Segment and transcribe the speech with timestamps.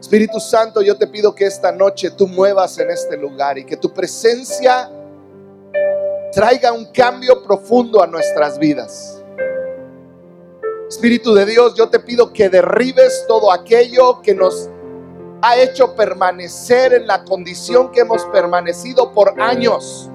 [0.00, 3.76] Espíritu Santo, yo te pido que esta noche tú muevas en este lugar y que
[3.76, 4.90] tu presencia
[6.32, 9.22] traiga un cambio profundo a nuestras vidas.
[10.88, 14.70] Espíritu de Dios, yo te pido que derribes todo aquello que nos
[15.42, 20.10] ha hecho permanecer en la condición que hemos permanecido por años.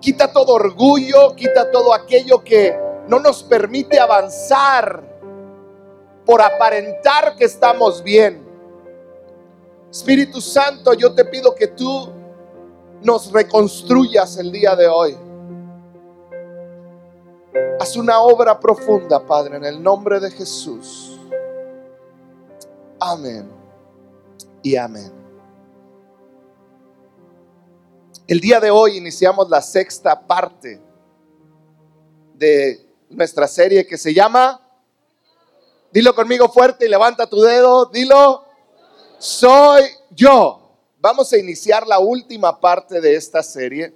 [0.00, 2.76] Quita todo orgullo, quita todo aquello que
[3.06, 5.02] no nos permite avanzar
[6.28, 8.46] por aparentar que estamos bien.
[9.90, 12.12] Espíritu Santo, yo te pido que tú
[13.02, 15.16] nos reconstruyas el día de hoy.
[17.80, 21.18] Haz una obra profunda, Padre, en el nombre de Jesús.
[23.00, 23.48] Amén
[24.62, 25.10] y amén.
[28.26, 30.78] El día de hoy iniciamos la sexta parte
[32.34, 34.67] de nuestra serie que se llama,
[35.98, 38.44] dilo conmigo fuerte y levanta tu dedo, dilo,
[39.18, 40.78] soy yo.
[41.00, 43.92] Vamos a iniciar la última parte de esta serie.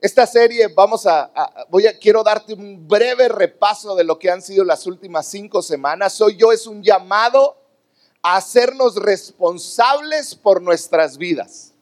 [0.00, 1.30] Esta serie vamos a,
[1.68, 5.60] voy a quiero darte un breve repaso de lo que han sido las últimas cinco
[5.60, 6.14] semanas.
[6.14, 7.58] Soy yo es un llamado
[8.22, 11.74] a hacernos responsables por nuestras vidas.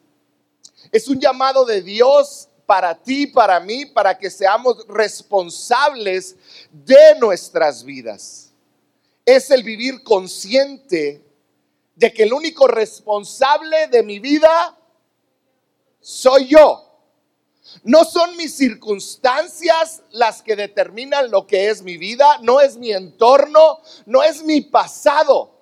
[0.91, 6.37] Es un llamado de Dios para ti, para mí, para que seamos responsables
[6.71, 8.53] de nuestras vidas.
[9.25, 11.23] Es el vivir consciente
[11.95, 14.77] de que el único responsable de mi vida
[16.01, 16.89] soy yo.
[17.85, 22.93] No son mis circunstancias las que determinan lo que es mi vida, no es mi
[22.93, 25.59] entorno, no es mi pasado.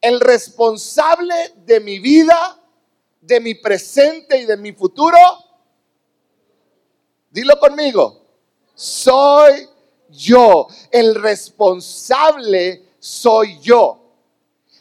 [0.00, 2.60] El responsable de mi vida,
[3.20, 5.18] de mi presente y de mi futuro,
[7.38, 8.20] dilo conmigo,
[8.74, 9.68] soy
[10.10, 10.66] yo.
[10.90, 13.94] El responsable soy yo.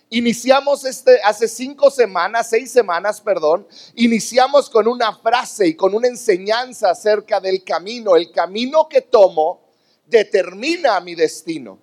[0.09, 6.08] Iniciamos este, hace cinco semanas, seis semanas, perdón, iniciamos con una frase y con una
[6.08, 8.15] enseñanza acerca del camino.
[8.15, 9.61] El camino que tomo
[10.05, 11.77] determina mi destino.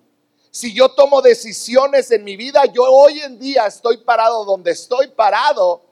[0.49, 5.07] Si yo tomo decisiones en mi vida, yo hoy en día estoy parado donde estoy
[5.07, 5.84] parado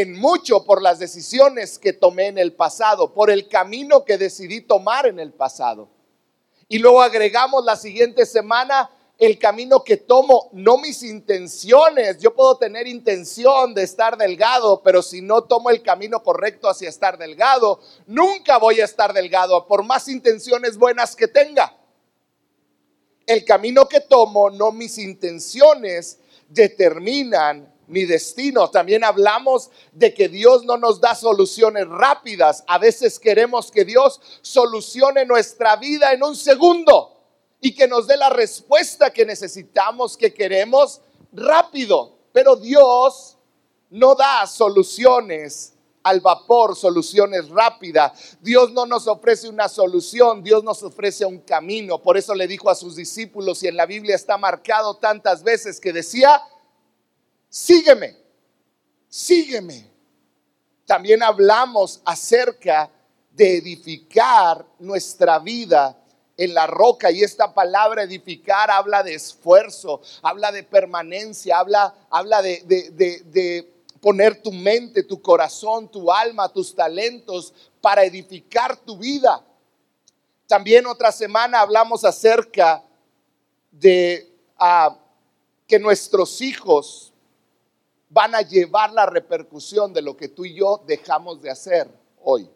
[0.00, 4.60] en mucho por las decisiones que tomé en el pasado, por el camino que decidí
[4.60, 5.88] tomar en el pasado.
[6.68, 8.88] Y luego agregamos la siguiente semana
[9.18, 12.18] el camino que tomo, no mis intenciones.
[12.20, 16.88] Yo puedo tener intención de estar delgado, pero si no tomo el camino correcto hacia
[16.88, 21.76] estar delgado, nunca voy a estar delgado, por más intenciones buenas que tenga.
[23.26, 28.70] El camino que tomo, no mis intenciones, determinan mi destino.
[28.70, 32.62] También hablamos de que Dios no nos da soluciones rápidas.
[32.66, 37.16] A veces queremos que Dios solucione nuestra vida en un segundo
[37.60, 41.00] y que nos dé la respuesta que necesitamos, que queremos
[41.32, 42.16] rápido.
[42.32, 43.36] Pero Dios
[43.90, 48.38] no da soluciones al vapor, soluciones rápidas.
[48.40, 52.00] Dios no nos ofrece una solución, Dios nos ofrece un camino.
[52.00, 55.80] Por eso le dijo a sus discípulos, y en la Biblia está marcado tantas veces
[55.80, 56.42] que decía,
[57.48, 58.16] sígueme,
[59.08, 59.90] sígueme.
[60.86, 62.90] También hablamos acerca
[63.30, 65.96] de edificar nuestra vida
[66.36, 72.40] en la roca y esta palabra edificar habla de esfuerzo, habla de permanencia, habla, habla
[72.42, 79.44] de, de poner tu mente, tu corazón, tu alma, tus talentos para edificar tu vida.
[80.46, 82.82] También otra semana hablamos acerca
[83.70, 84.96] de ah,
[85.66, 87.12] que nuestros hijos
[88.10, 91.88] van a llevar la repercusión de lo que tú y yo dejamos de hacer
[92.22, 92.50] hoy.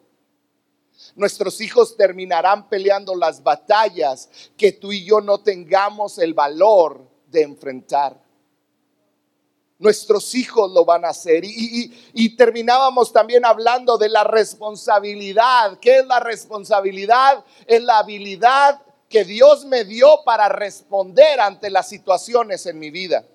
[1.15, 7.43] Nuestros hijos terminarán peleando las batallas que tú y yo no tengamos el valor de
[7.43, 8.21] enfrentar.
[9.79, 11.43] Nuestros hijos lo van a hacer.
[11.43, 15.77] Y, terminábamos también hablando de la responsabilidad.
[15.79, 17.43] ¿Qué es la responsabilidad?
[17.65, 23.25] Es la habilidad que Dios me dio para responder ante las situaciones en mi vida.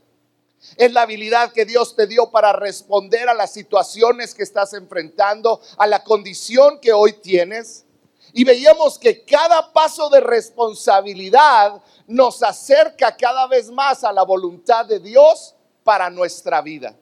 [0.77, 5.61] Es la habilidad que Dios te dio para responder a las situaciones que estás enfrentando,
[5.77, 7.85] a la condición que hoy tienes.
[8.33, 14.85] Y veíamos que cada paso de responsabilidad nos acerca cada vez más a la voluntad
[14.85, 16.95] de Dios para nuestra vida.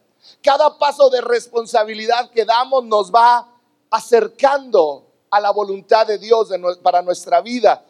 [0.42, 3.48] Cada paso de responsabilidad que damos nos va
[3.90, 6.50] acercando a la voluntad de Dios
[6.82, 7.84] para nuestra vida.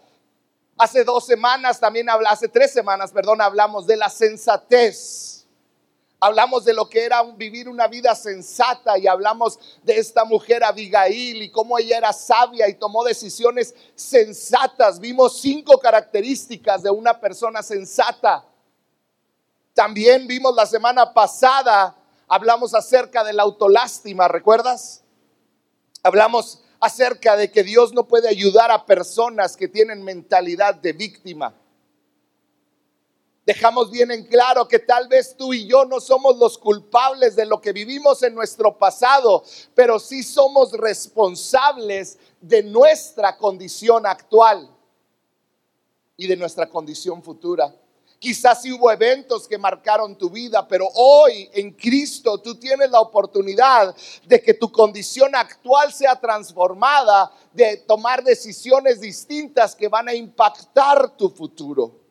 [0.79, 5.36] Hace dos semanas también, hace tres semanas, perdón, hablamos de la sensatez
[6.19, 11.43] Hablamos de lo que era vivir una vida sensata y hablamos de esta mujer Abigail
[11.43, 14.99] y cómo ella era sabia y tomó decisiones sensatas.
[14.99, 18.47] Vimos cinco características de una persona sensata.
[19.75, 21.95] También vimos la semana pasada,
[22.27, 25.05] hablamos acerca de la autolástima, ¿recuerdas?
[26.03, 31.55] Hablamos acerca de que Dios no puede ayudar a personas que tienen mentalidad de víctima.
[33.47, 37.47] Dejamos bien en claro que tal vez tú y yo no somos los culpables de
[37.47, 44.69] lo que vivimos en nuestro pasado, pero sí somos responsables de nuestra condición actual
[46.17, 47.73] y de nuestra condición futura.
[48.19, 53.95] Quizás hubo eventos que marcaron tu vida, pero hoy en Cristo tú tienes la oportunidad
[54.25, 61.17] de que tu condición actual sea transformada, de tomar decisiones distintas que van a impactar
[61.17, 62.06] tu futuro.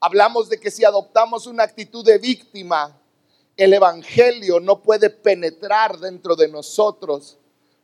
[0.00, 2.96] Hablamos de que si adoptamos una actitud de víctima,
[3.56, 7.36] el Evangelio no puede penetrar dentro de nosotros,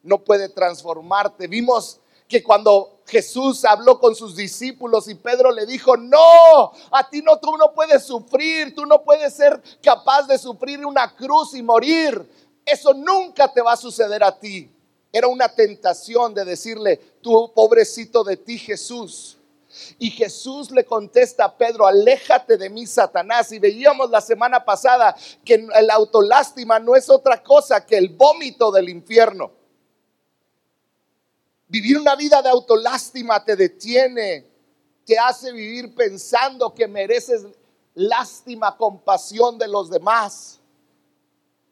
[0.03, 1.49] no puede transformarte.
[1.49, 7.21] Vimos que cuando Jesús habló con sus discípulos y Pedro le dijo, no, a ti
[7.21, 11.63] no, tú no puedes sufrir, tú no puedes ser capaz de sufrir una cruz y
[11.63, 12.31] morir.
[12.65, 14.71] Eso nunca te va a suceder a ti.
[15.13, 19.37] Era una tentación de decirle, tú pobrecito de ti Jesús.
[19.99, 23.53] Y Jesús le contesta a Pedro, aléjate de mí, Satanás.
[23.53, 28.71] Y veíamos la semana pasada que el autolástima no es otra cosa que el vómito
[28.71, 29.53] del infierno.
[31.69, 34.47] Vivir una vida de autolástima te detiene,
[35.05, 37.47] te hace vivir pensando que mereces
[37.95, 40.61] lástima, compasión de los demás.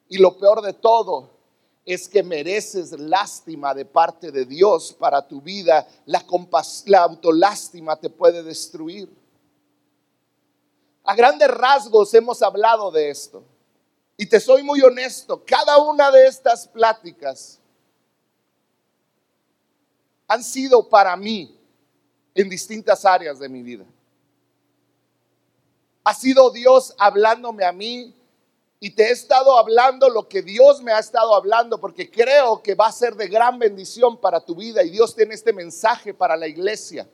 [0.09, 1.42] Y lo peor de todo
[1.85, 5.87] es que mereces lástima de parte de Dios para tu vida.
[6.07, 6.25] La,
[6.87, 9.11] la autolástima te puede destruir.
[11.05, 13.43] A grandes rasgos hemos hablado de esto.
[14.17, 17.59] Y te soy muy honesto, cada una de estas pláticas
[20.29, 21.59] han sido para mí
[22.35, 23.85] en distintas áreas de mi vida.
[26.05, 28.15] Ha sido Dios hablándome a mí
[28.85, 32.75] y te he estado hablando lo que Dios me ha estado hablando porque creo que
[32.75, 36.37] va a ser de gran bendición para tu vida y Dios tiene este mensaje para
[36.37, 37.09] la iglesia.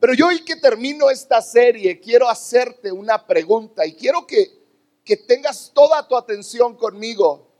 [0.00, 4.58] Pero yo hoy que termino esta serie quiero hacerte una pregunta y quiero que,
[5.04, 7.52] que tengas toda tu atención conmigo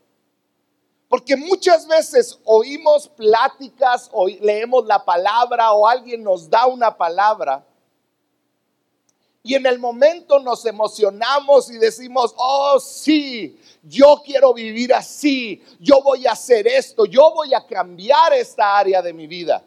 [1.10, 7.66] porque muchas veces oímos pláticas o leemos la palabra o alguien nos da una palabra
[9.48, 16.02] y en el momento nos emocionamos y decimos, oh sí, yo quiero vivir así, yo
[16.02, 19.64] voy a hacer esto, yo voy a cambiar esta área de mi vida.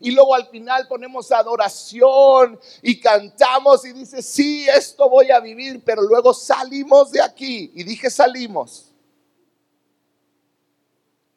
[0.00, 5.82] Y luego al final ponemos adoración y cantamos y dice, sí, esto voy a vivir,
[5.84, 7.70] pero luego salimos de aquí.
[7.74, 8.94] Y dije, salimos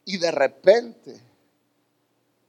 [0.05, 1.21] y de repente,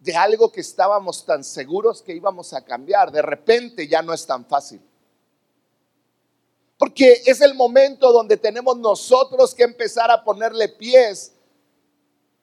[0.01, 4.27] de algo que estábamos tan seguros que íbamos a cambiar, de repente ya no es
[4.27, 4.81] tan fácil.
[6.79, 11.35] Porque es el momento donde tenemos nosotros que empezar a ponerle pies,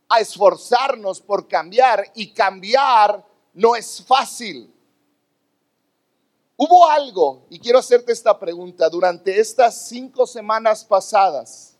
[0.07, 4.71] a esforzarnos por cambiar y cambiar no es fácil.
[6.55, 11.75] Hubo algo, y quiero hacerte esta pregunta, durante estas cinco semanas pasadas,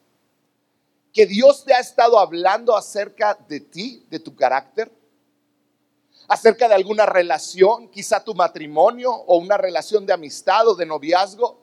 [1.14, 4.92] que Dios te ha estado hablando acerca de ti, de tu carácter,
[6.28, 11.60] acerca de alguna relación, quizá tu matrimonio o una relación de amistad o de noviazgo.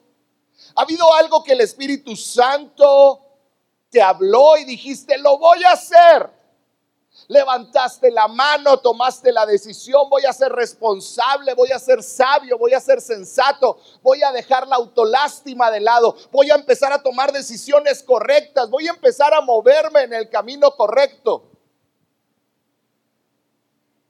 [0.74, 3.20] ¿Ha habido algo que el Espíritu Santo
[3.90, 6.30] te habló y dijiste, lo voy a hacer?
[7.28, 12.74] levantaste la mano, tomaste la decisión, voy a ser responsable, voy a ser sabio, voy
[12.74, 17.32] a ser sensato, voy a dejar la autolástima de lado, voy a empezar a tomar
[17.32, 21.50] decisiones correctas, voy a empezar a moverme en el camino correcto.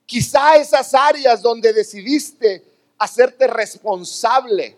[0.07, 2.65] Quizá esas áreas donde decidiste
[2.99, 4.77] hacerte responsable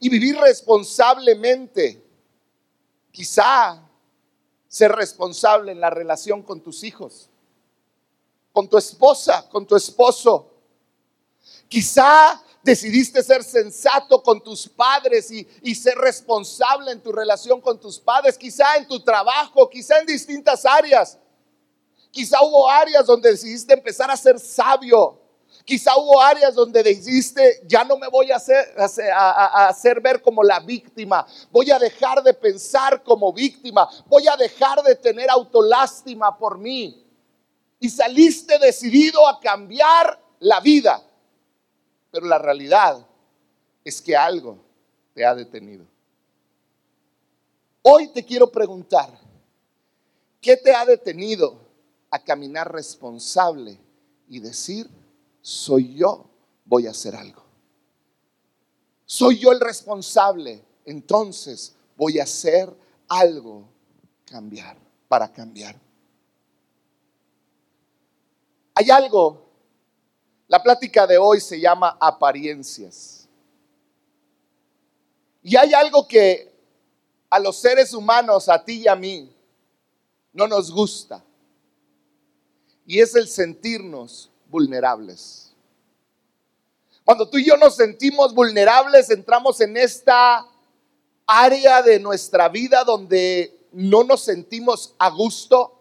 [0.00, 2.02] y vivir responsablemente,
[3.10, 3.82] quizá
[4.68, 7.28] ser responsable en la relación con tus hijos
[8.54, 10.48] con tu esposa, con tu esposo.
[11.68, 17.80] Quizá decidiste ser sensato con tus padres y, y, ser responsable en tu relación con
[17.80, 21.18] tus padres, quizá en tu trabajo, quizá en distintas áreas.
[22.14, 25.18] Quizá hubo áreas donde decidiste empezar a ser sabio.
[25.64, 28.72] Quizá hubo áreas donde decidiste, ya no me voy a hacer,
[29.12, 31.26] a hacer ver como la víctima.
[31.50, 33.88] Voy a dejar de pensar como víctima.
[34.06, 37.04] Voy a dejar de tener autolástima por mí
[37.80, 41.02] y saliste decidido a cambiar la vida.
[42.12, 43.04] Pero la realidad
[43.82, 44.64] es que algo
[45.14, 45.84] te ha detenido.
[47.82, 49.10] Hoy te quiero preguntar,
[50.40, 51.63] ¿qué te ha detenido
[52.14, 53.80] a caminar responsable
[54.28, 54.88] y decir,
[55.40, 56.30] soy yo,
[56.64, 57.42] voy a hacer algo?
[59.06, 62.74] soy yo el responsable, entonces voy a hacer
[63.08, 63.68] algo
[64.24, 64.76] cambiar,
[65.08, 65.78] para cambiar.
[68.74, 69.46] Hay algo,
[70.48, 73.28] la plática de hoy se llama apariencias.
[75.42, 76.52] Y hay algo que
[77.30, 79.32] a los seres humanos, a ti y a mí,
[80.32, 81.22] no nos gusta.
[82.86, 85.52] Y es el sentirnos vulnerables.
[87.04, 90.46] Cuando tú y yo nos sentimos vulnerables, entramos en esta
[91.26, 95.80] área de nuestra vida donde no nos sentimos a gusto.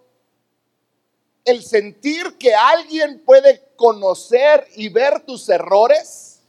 [1.45, 6.41] El sentir que alguien puede conocer y ver tus errores,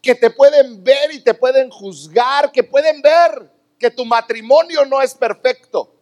[0.00, 5.00] que te pueden ver y te pueden juzgar, que pueden ver que tu matrimonio no
[5.00, 5.92] es perfecto.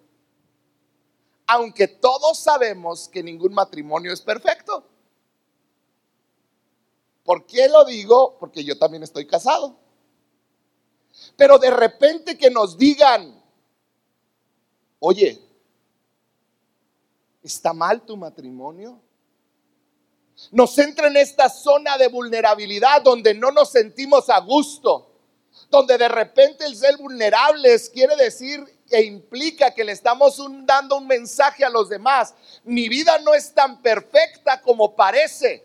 [1.47, 4.85] Aunque todos sabemos que ningún matrimonio es perfecto.
[7.25, 8.37] ¿Por qué lo digo?
[8.39, 9.77] Porque yo también estoy casado.
[11.37, 13.43] Pero de repente que nos digan,
[15.01, 15.43] oye,
[17.43, 19.01] ¿está mal tu matrimonio?
[20.51, 25.11] Nos entra en esta zona de vulnerabilidad donde no nos sentimos a gusto,
[25.71, 31.07] donde de repente el ser vulnerables quiere decir e implica que le estamos dando un
[31.07, 32.35] mensaje a los demás.
[32.65, 35.65] Mi vida no es tan perfecta como parece.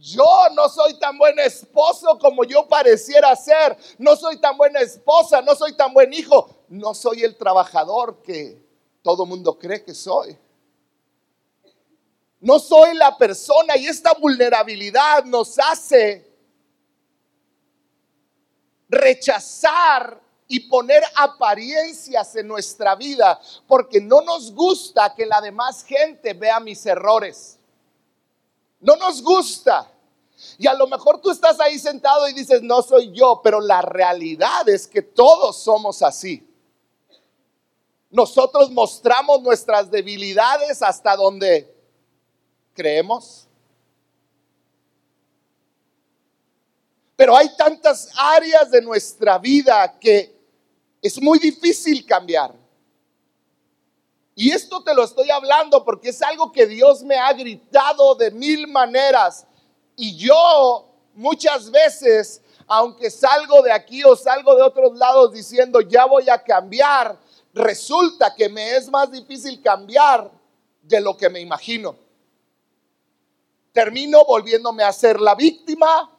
[0.00, 3.76] Yo no soy tan buen esposo como yo pareciera ser.
[3.98, 6.64] No soy tan buena esposa, no soy tan buen hijo.
[6.68, 8.62] No soy el trabajador que
[9.02, 10.38] todo mundo cree que soy.
[12.40, 16.24] No soy la persona y esta vulnerabilidad nos hace
[18.88, 26.32] rechazar y poner apariencias en nuestra vida porque no nos gusta que la demás gente
[26.32, 27.58] vea mis errores.
[28.80, 29.92] No nos gusta.
[30.56, 33.82] Y a lo mejor tú estás ahí sentado y dices, no soy yo, pero la
[33.82, 36.48] realidad es que todos somos así.
[38.10, 41.74] Nosotros mostramos nuestras debilidades hasta donde
[42.72, 43.46] creemos.
[47.16, 50.37] Pero hay tantas áreas de nuestra vida que
[51.02, 52.54] es muy difícil cambiar.
[54.34, 58.30] Y esto te lo estoy hablando porque es algo que Dios me ha gritado de
[58.30, 59.46] mil maneras.
[59.96, 66.04] Y yo muchas veces, aunque salgo de aquí o salgo de otros lados diciendo ya
[66.04, 67.18] voy a cambiar,
[67.52, 70.30] resulta que me es más difícil cambiar
[70.82, 71.96] de lo que me imagino.
[73.72, 76.16] Termino volviéndome a ser la víctima,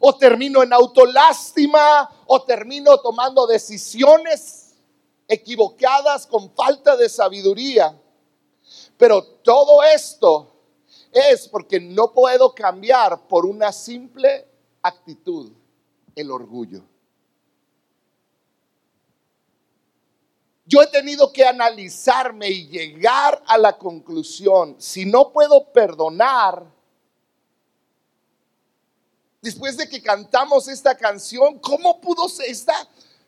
[0.00, 4.74] o termino en autolástima, o termino tomando decisiones
[5.28, 7.98] equivocadas con falta de sabiduría.
[8.96, 10.52] Pero todo esto
[11.12, 14.46] es porque no puedo cambiar por una simple
[14.82, 15.52] actitud,
[16.14, 16.82] el orgullo.
[20.68, 26.75] Yo he tenido que analizarme y llegar a la conclusión, si no puedo perdonar,
[29.46, 32.74] después de que cantamos esta canción, ¿cómo pudo ser esta?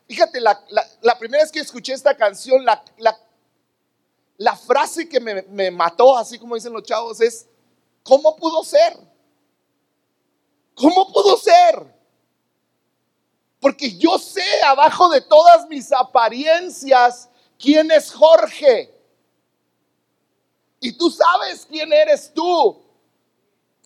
[0.05, 6.37] Fíjate, la, primera vez que escuché esta canción, la, frase que me, me, mató, así
[6.37, 7.47] como dicen los chavos, es,
[8.03, 8.97] ¿cómo pudo ser?
[10.75, 11.95] ¿Cómo pudo ser?
[13.61, 18.93] Porque yo sé abajo de todas mis apariencias quién es Jorge.
[20.81, 22.88] Y tú sabes quién eres tú.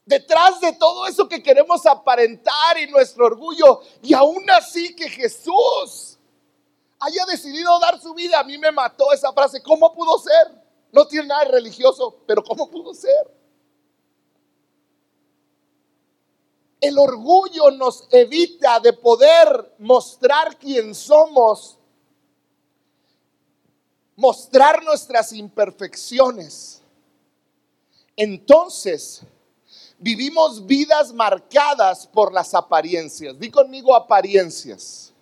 [0.05, 3.81] Detrás de todo eso que queremos aparentar y nuestro orgullo.
[4.01, 6.17] Y aún así que Jesús
[6.99, 8.39] haya decidido dar su vida.
[8.39, 9.61] A mí me mató esa frase.
[9.61, 10.61] ¿Cómo pudo ser?
[10.91, 13.31] No tiene nada de religioso, pero ¿cómo pudo ser?
[16.79, 21.79] El orgullo nos evita de poder mostrar quién somos,
[24.17, 26.81] mostrar nuestras imperfecciones.
[28.17, 29.23] Entonces,
[30.03, 33.39] vivimos vidas marcadas por las apariencias.
[33.39, 35.13] Di conmigo apariencias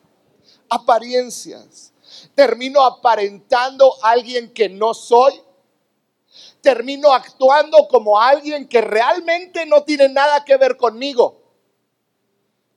[0.71, 1.93] apariencias.
[2.33, 5.33] Termino aparentando a alguien que no soy.
[6.61, 11.41] Termino actuando como alguien que realmente no tiene nada que ver conmigo.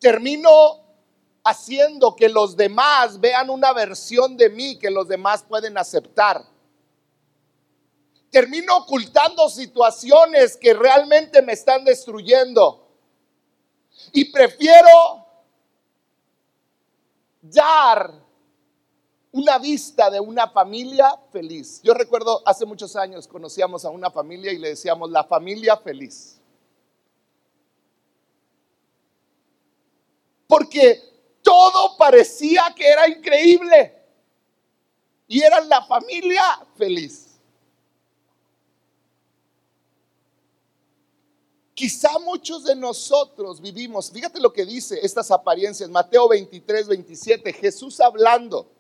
[0.00, 0.50] Termino
[1.44, 6.44] haciendo que los demás vean una versión de mí que los demás pueden aceptar.
[8.34, 12.84] Termino ocultando situaciones que realmente me están destruyendo.
[14.10, 14.90] Y prefiero
[17.40, 18.12] dar
[19.30, 21.80] una vista de una familia feliz.
[21.84, 26.40] Yo recuerdo hace muchos años conocíamos a una familia y le decíamos la familia feliz.
[30.54, 31.02] porque
[31.42, 33.92] todo parecía que era increíble.
[35.26, 36.42] Y eran la familia
[36.76, 37.33] feliz.
[41.74, 48.00] Quizá muchos de nosotros vivimos, fíjate lo que dice estas apariencias, Mateo 23, 27, Jesús
[48.00, 48.70] hablando.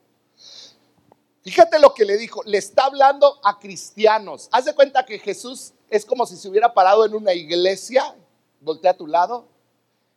[1.42, 4.48] Fíjate lo que le dijo, le está hablando a cristianos.
[4.52, 8.14] Haz de cuenta que Jesús es como si se hubiera parado en una iglesia,
[8.60, 9.48] voltea a tu lado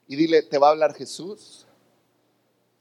[0.07, 1.65] y dile, te va a hablar Jesús.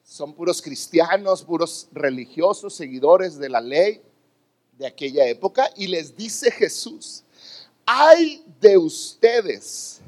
[0.05, 4.03] Son puros cristianos, puros religiosos, seguidores de la ley
[4.79, 5.71] de aquella época.
[5.75, 7.25] Y les dice Jesús,
[7.87, 10.01] hay de ustedes,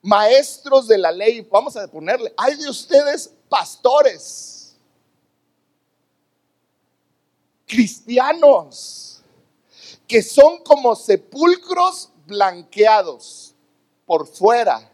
[0.00, 4.74] maestros de la ley, vamos a ponerle, hay de ustedes pastores,
[7.66, 9.22] cristianos,
[10.08, 13.54] que son como sepulcros blanqueados
[14.06, 14.90] por fuera,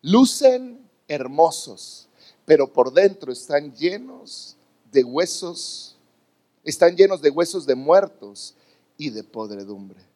[0.00, 2.08] lucen hermosos,
[2.46, 4.56] pero por dentro están llenos
[4.90, 5.96] de huesos,
[6.64, 8.54] están llenos de huesos de muertos
[8.96, 10.09] y de podredumbre.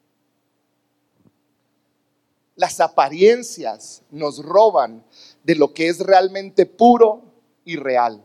[2.57, 5.05] Las apariencias nos roban
[5.43, 7.23] de lo que es realmente puro
[7.65, 8.25] y real.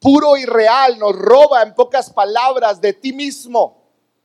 [0.00, 3.84] Puro y real nos roba, en pocas palabras, de ti mismo.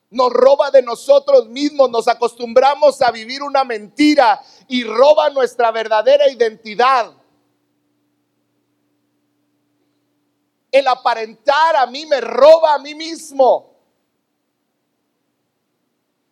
[0.09, 6.29] Nos roba de nosotros mismos, nos acostumbramos a vivir una mentira y roba nuestra verdadera
[6.29, 7.13] identidad.
[10.71, 13.70] El aparentar a mí me roba a mí mismo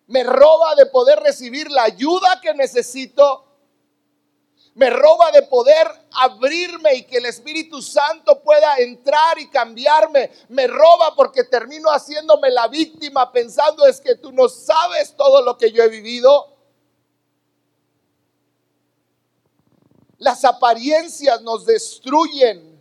[0.10, 3.46] me roba de poder recibir la ayuda que necesito,
[4.74, 10.66] me roba de poder abrirme y que el Espíritu Santo pueda entrar y cambiarme, me
[10.66, 15.72] roba porque termino haciéndome la víctima pensando es que tú no sabes todo lo que
[15.72, 16.56] yo he vivido.
[20.18, 22.80] Las apariencias nos destruyen.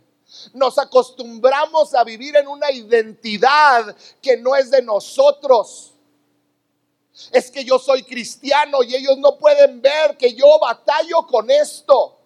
[0.53, 5.88] Nos acostumbramos a vivir en una identidad que no es de nosotros.
[7.31, 12.17] Es que yo soy cristiano y ellos no pueden ver que yo batallo con esto.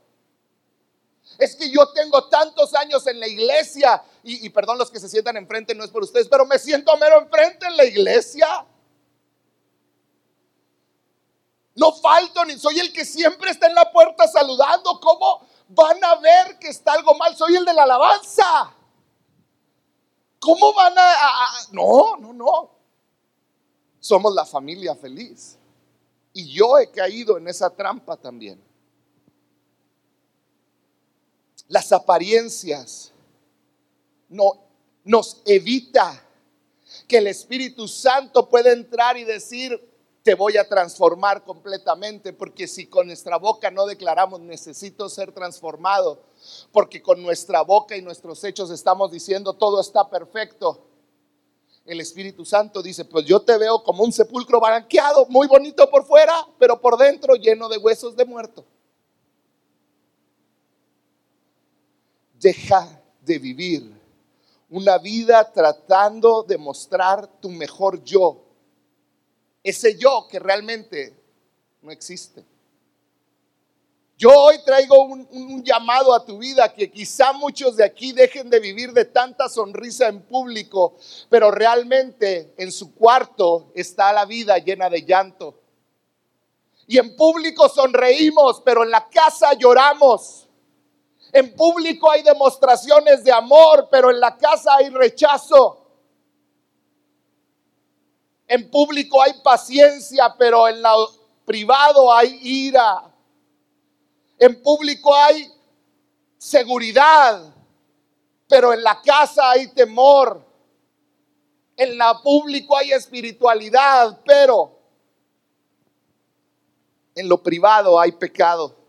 [1.37, 5.35] Es que yo tengo tantos años en la iglesia y, perdón los que se sientan
[5.35, 8.65] enfrente, no es por ustedes, pero me siento mero enfrente en la iglesia.
[11.75, 14.99] No falto ni soy el que siempre está en la puerta saludando.
[14.99, 17.35] ¿Cómo van a ver que está algo mal?
[17.35, 18.73] Soy el de la alabanza.
[20.39, 22.72] ¿Cómo van a no, no, no
[24.03, 25.57] somos la familia feliz.
[26.33, 28.61] Y yo he caído en esa trampa también.
[31.69, 33.13] Las apariencias
[34.27, 34.59] no,
[35.05, 36.21] nos evita
[37.07, 39.79] que el Espíritu Santo pueda entrar y decir,
[40.21, 46.21] te voy a transformar completamente, porque si con nuestra boca no declaramos necesito ser transformado,
[46.73, 50.92] porque con nuestra boca y nuestros hechos estamos diciendo todo está perfecto,
[51.85, 56.05] el Espíritu Santo dice, pues yo te veo como un sepulcro blanqueado, muy bonito por
[56.05, 58.65] fuera, pero por dentro lleno de huesos de muerto.
[62.39, 63.91] Deja de vivir
[64.69, 68.43] una vida tratando de mostrar tu mejor yo.
[69.61, 71.15] Ese yo que realmente
[71.81, 72.43] no existe.
[74.23, 78.61] Yo hoy traigo un, llamado a tu vida que quizá muchos de aquí dejen de
[78.61, 80.95] vivir de tanta sonrisa en público,
[81.27, 85.59] pero realmente en su cuarto está la vida llena de llanto.
[86.87, 90.47] Y en público sonreímos, pero en la casa lloramos.
[91.33, 95.85] En público hay demostraciones de amor, pero en la casa hay rechazo.
[98.47, 101.11] En público hay paciencia, pero en lo
[101.43, 103.12] privado hay ira.
[104.37, 105.51] En público hay
[106.37, 107.53] seguridad,
[108.47, 110.45] pero en la casa hay temor.
[111.75, 114.79] En la público hay espiritualidad, pero
[117.15, 118.83] en lo privado hay pecado.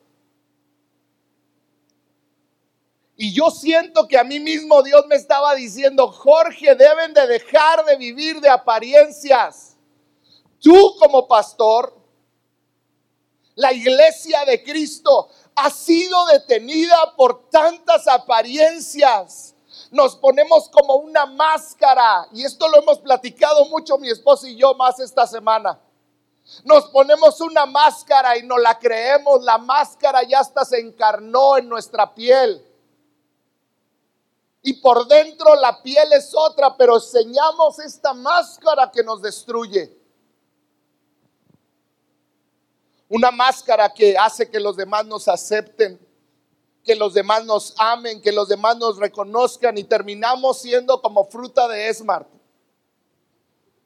[3.16, 7.84] Y yo siento que a mí mismo Dios me estaba diciendo, Jorge, deben de dejar
[7.84, 9.76] de vivir de apariencias.
[10.60, 11.96] Tú como pastor,
[13.56, 19.54] la iglesia de Cristo ha sido detenida por tantas apariencias.
[19.90, 24.74] Nos ponemos como una máscara y esto lo hemos platicado mucho mi esposo y yo
[24.74, 25.80] más esta semana.
[26.64, 31.68] Nos ponemos una máscara y no la creemos, la máscara ya hasta se encarnó en
[31.68, 32.62] nuestra piel.
[34.62, 40.03] Y por dentro la piel es otra, pero enseñamos esta máscara que nos destruye.
[43.08, 45.98] Una máscara que hace que los demás nos acepten,
[46.82, 51.66] que los demás nos amen, que los demás nos reconozcan y terminamos siendo como fruta
[51.68, 52.28] de Esmart.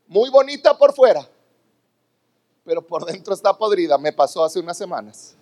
[0.07, 1.29] Muy bonita por fuera,
[2.65, 3.99] pero por dentro está podrida.
[3.99, 5.37] Me pasó hace unas semanas.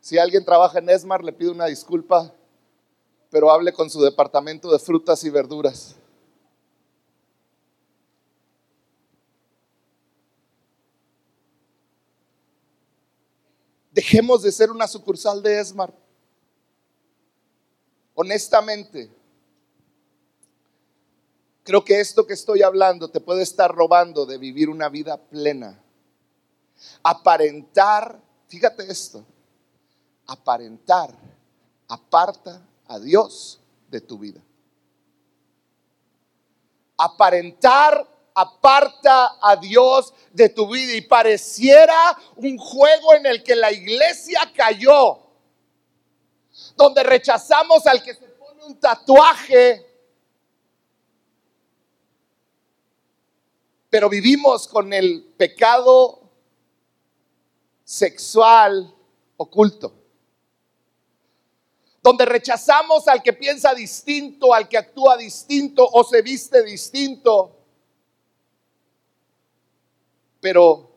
[0.00, 2.32] Si alguien trabaja en Esmart, le pido una disculpa,
[3.30, 5.96] pero hable con su departamento de frutas y verduras.
[13.94, 15.94] Dejemos de ser una sucursal de Esmar.
[18.12, 19.08] Honestamente,
[21.62, 25.80] creo que esto que estoy hablando te puede estar robando de vivir una vida plena.
[27.04, 29.24] Aparentar, fíjate esto,
[30.26, 31.14] aparentar
[31.86, 34.40] aparta a Dios de tu vida.
[36.96, 40.94] Aparentar aparta a Dios de tu vida.
[40.94, 45.20] Y pareciera un juego en el que la iglesia cayó,
[46.76, 49.86] donde rechazamos al que se pone un tatuaje,
[53.88, 56.20] pero vivimos con el pecado
[57.84, 58.92] sexual
[59.36, 60.04] oculto
[62.04, 67.53] donde rechazamos al que piensa distinto, al que actúa distinto o se viste distinto
[70.44, 70.90] pero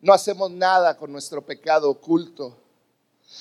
[0.00, 2.58] no hacemos nada con nuestro pecado oculto.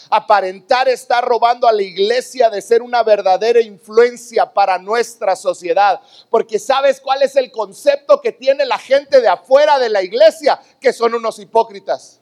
[0.10, 6.02] Aparentar está robando a la iglesia de ser una verdadera influencia para nuestra sociedad.
[6.30, 10.60] Porque sabes cuál es el concepto que tiene la gente de afuera de la iglesia,
[10.82, 12.20] que son unos hipócritas.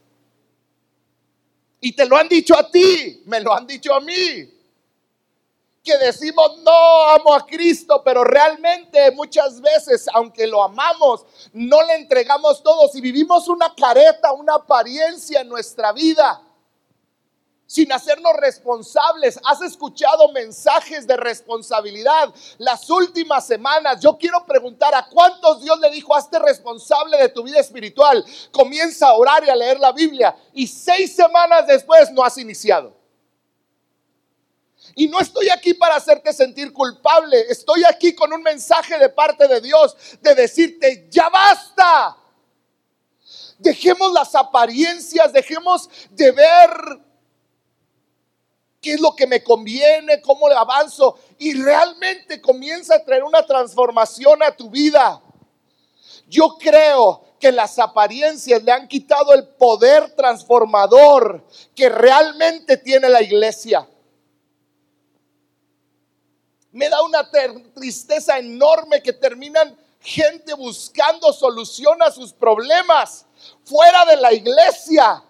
[1.80, 4.53] Y te lo han dicho a ti, me lo han dicho a mí
[5.84, 11.96] que decimos no amo a Cristo, pero realmente muchas veces, aunque lo amamos, no le
[11.96, 12.88] entregamos todo.
[12.88, 16.42] Si vivimos una careta, una apariencia en nuestra vida,
[17.66, 19.40] sin hacernos responsables.
[19.46, 24.00] Has escuchado mensajes de responsabilidad las últimas semanas.
[24.00, 28.24] Yo quiero preguntar a cuántos Dios le dijo, hazte responsable de tu vida espiritual.
[28.52, 30.36] Comienza a orar y a leer la Biblia.
[30.54, 33.03] Y seis semanas después no has iniciado.
[34.96, 37.46] Y no estoy aquí para hacerte sentir culpable.
[37.50, 42.18] Estoy aquí con un mensaje de parte de Dios de decirte, ya basta.
[43.58, 46.70] Dejemos las apariencias, dejemos de ver
[48.82, 51.18] qué es lo que me conviene, cómo le avanzo.
[51.40, 55.22] Y realmente comienza a traer una transformación a tu vida.
[56.28, 63.22] Yo creo que las apariencias le han quitado el poder transformador que realmente tiene la
[63.22, 63.88] iglesia
[66.74, 67.30] me da una
[67.74, 73.26] tristeza enorme que terminan gente buscando solución a sus problemas
[73.64, 75.24] fuera de la iglesia,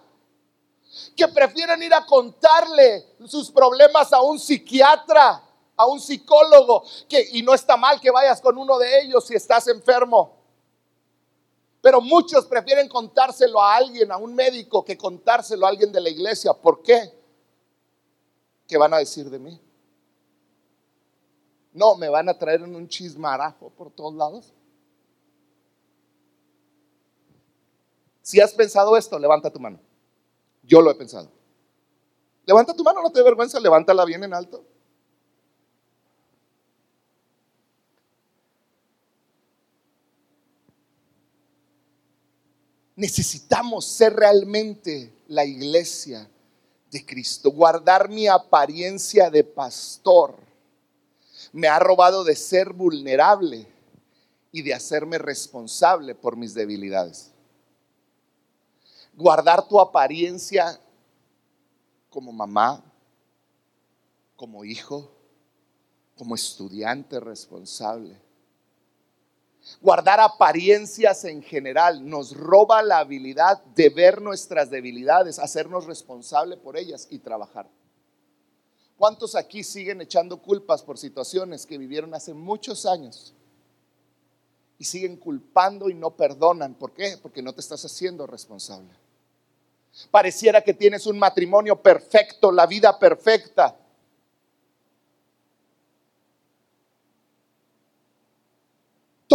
[1.14, 5.42] que prefieren ir a contarle sus problemas a un psiquiatra,
[5.76, 9.34] a un psicólogo, que, y no está mal que vayas con uno de ellos si
[9.34, 10.38] estás enfermo.
[11.82, 16.08] Pero muchos prefieren contárselo a alguien, a un médico, que contárselo a alguien de la
[16.08, 16.54] iglesia.
[16.54, 17.12] ¿Por qué?
[18.66, 19.60] ¿Qué van a decir de mí?
[21.74, 24.54] No, me van a traer en un chismarajo por todos lados.
[28.22, 29.80] Si has pensado esto, levanta tu mano.
[30.62, 31.28] Yo lo he pensado.
[32.46, 34.64] Levanta tu mano, no te dé vergüenza, levántala bien en alto.
[42.94, 46.30] Necesitamos ser realmente la iglesia
[46.88, 50.44] de Cristo, guardar mi apariencia de pastor
[51.54, 53.64] me ha robado de ser vulnerable
[54.50, 57.30] y de hacerme responsable por mis debilidades.
[59.14, 60.80] Guardar tu apariencia
[62.10, 62.82] como mamá,
[64.34, 65.12] como hijo,
[66.16, 68.20] como estudiante responsable.
[69.80, 76.76] Guardar apariencias en general nos roba la habilidad de ver nuestras debilidades, hacernos responsable por
[76.76, 77.70] ellas y trabajar.
[78.96, 83.34] ¿Cuántos aquí siguen echando culpas por situaciones que vivieron hace muchos años?
[84.78, 86.74] Y siguen culpando y no perdonan.
[86.74, 87.18] ¿Por qué?
[87.20, 88.90] Porque no te estás haciendo responsable.
[90.10, 93.76] Pareciera que tienes un matrimonio perfecto, la vida perfecta.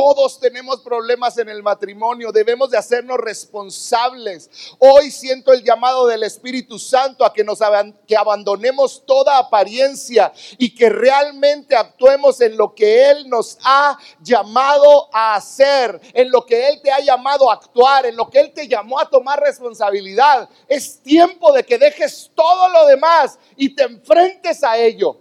[0.01, 4.49] Todos tenemos problemas en el matrimonio, debemos de hacernos responsables.
[4.77, 7.59] Hoy siento el llamado del Espíritu Santo a que nos
[8.07, 15.13] que abandonemos toda apariencia y que realmente actuemos en lo que él nos ha llamado
[15.13, 18.53] a hacer, en lo que él te ha llamado a actuar, en lo que él
[18.53, 20.47] te llamó a tomar responsabilidad.
[20.69, 25.17] Es tiempo de que dejes todo lo demás y te enfrentes a ello.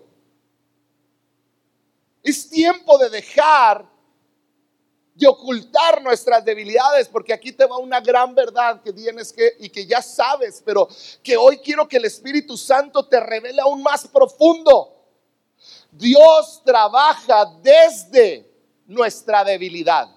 [2.23, 3.98] Es tiempo de dejar
[5.19, 9.69] de ocultar nuestras debilidades, porque aquí te va una gran verdad que tienes que y
[9.69, 10.89] que ya sabes, pero
[11.25, 14.95] que hoy quiero que el Espíritu Santo te revele aún más profundo.
[15.91, 18.49] Dios trabaja desde
[18.87, 20.09] nuestra debilidad.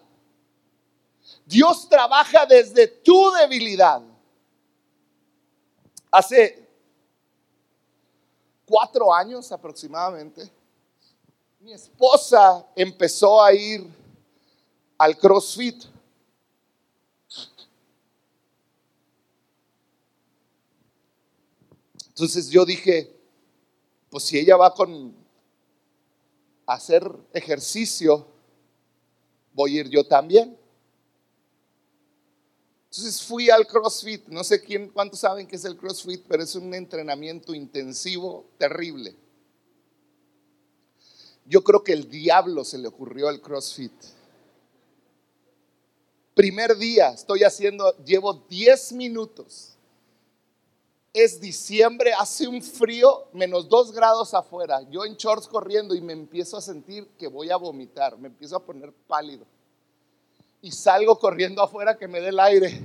[1.48, 4.04] Dios trabaja desde tu debilidad.
[6.12, 6.70] Hace
[8.68, 10.52] cuatro años aproximadamente,
[11.60, 14.01] mi esposa empezó a ir
[15.02, 15.84] al CrossFit.
[22.10, 23.12] Entonces yo dije,
[24.12, 25.16] pues si ella va con
[26.68, 28.28] hacer ejercicio,
[29.54, 30.56] voy a ir yo también.
[32.92, 36.54] Entonces fui al CrossFit, no sé quién, cuántos saben qué es el CrossFit, pero es
[36.54, 39.16] un entrenamiento intensivo terrible.
[41.48, 44.21] Yo creo que el diablo se le ocurrió el CrossFit.
[46.34, 49.78] Primer día, estoy haciendo, llevo 10 minutos.
[51.14, 54.82] Es diciembre, hace un frío, menos 2 grados afuera.
[54.90, 58.56] Yo en shorts corriendo y me empiezo a sentir que voy a vomitar, me empiezo
[58.56, 59.46] a poner pálido.
[60.62, 62.82] Y salgo corriendo afuera que me dé el aire.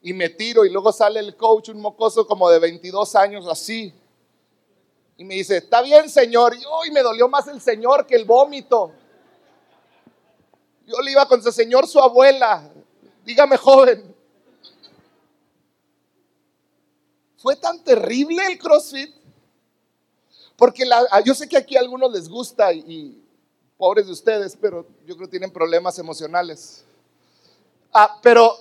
[0.00, 3.92] Y me tiro y luego sale el coach, un mocoso como de 22 años así.
[5.16, 6.54] Y me dice, está bien señor.
[6.54, 8.92] Y hoy me dolió más el señor que el vómito.
[10.88, 12.66] Yo le iba con su señor, su abuela.
[13.22, 14.16] Dígame, joven.
[17.36, 19.14] Fue tan terrible el CrossFit.
[20.56, 23.22] Porque ah, yo sé que aquí a algunos les gusta y,
[23.76, 26.82] pobres de ustedes, pero yo creo que tienen problemas emocionales.
[27.92, 28.56] Ah, pero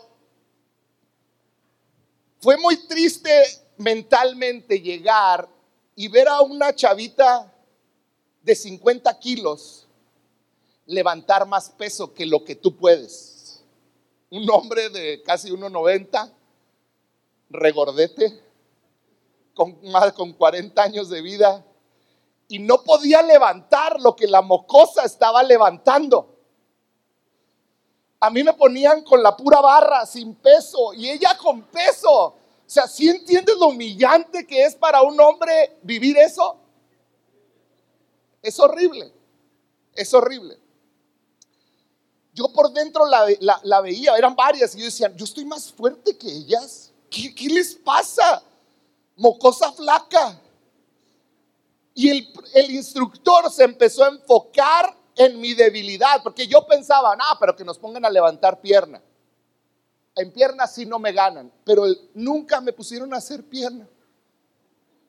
[2.41, 3.31] fue muy triste
[3.77, 5.47] mentalmente llegar
[5.95, 7.53] y ver a una chavita
[8.43, 9.86] de 50 kilos
[10.87, 13.63] levantar más peso que lo que tú puedes.
[14.29, 16.33] Un hombre de casi 1,90,
[17.49, 18.41] regordete,
[19.53, 21.65] con más con 40 años de vida,
[22.47, 26.35] y no podía levantar lo que la mocosa estaba levantando.
[28.19, 32.11] A mí me ponían con la pura barra, sin peso, y ella con peso.
[32.11, 36.57] O sea, ¿sí entiendes lo humillante que es para un hombre vivir eso?
[38.41, 39.11] Es horrible,
[39.93, 40.66] es horrible
[42.37, 46.27] yo por dentro la, veía, eran varias, y yo decía, yo estoy más fuerte que
[46.27, 46.91] ellas.
[47.09, 48.43] ¿Qué, les pasa?
[49.15, 50.39] Mocosa flaca.
[51.95, 57.23] Y el, el, instructor se empezó a enfocar en mi debilidad, porque yo pensaba, no,
[57.39, 59.01] pero que nos pongan a levantar pierna.
[60.15, 63.89] En pierna sí no me ganan, pero nunca me pusieron a hacer pierna.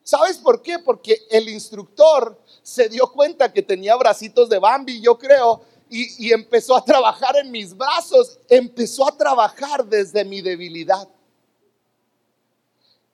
[0.03, 0.79] ¿Sabes por qué?
[0.79, 5.61] Porque el instructor se dio cuenta que tenía bracitos de Bambi, yo creo,
[5.91, 11.09] y, empezó a trabajar en mis brazos, empezó a trabajar desde mi debilidad.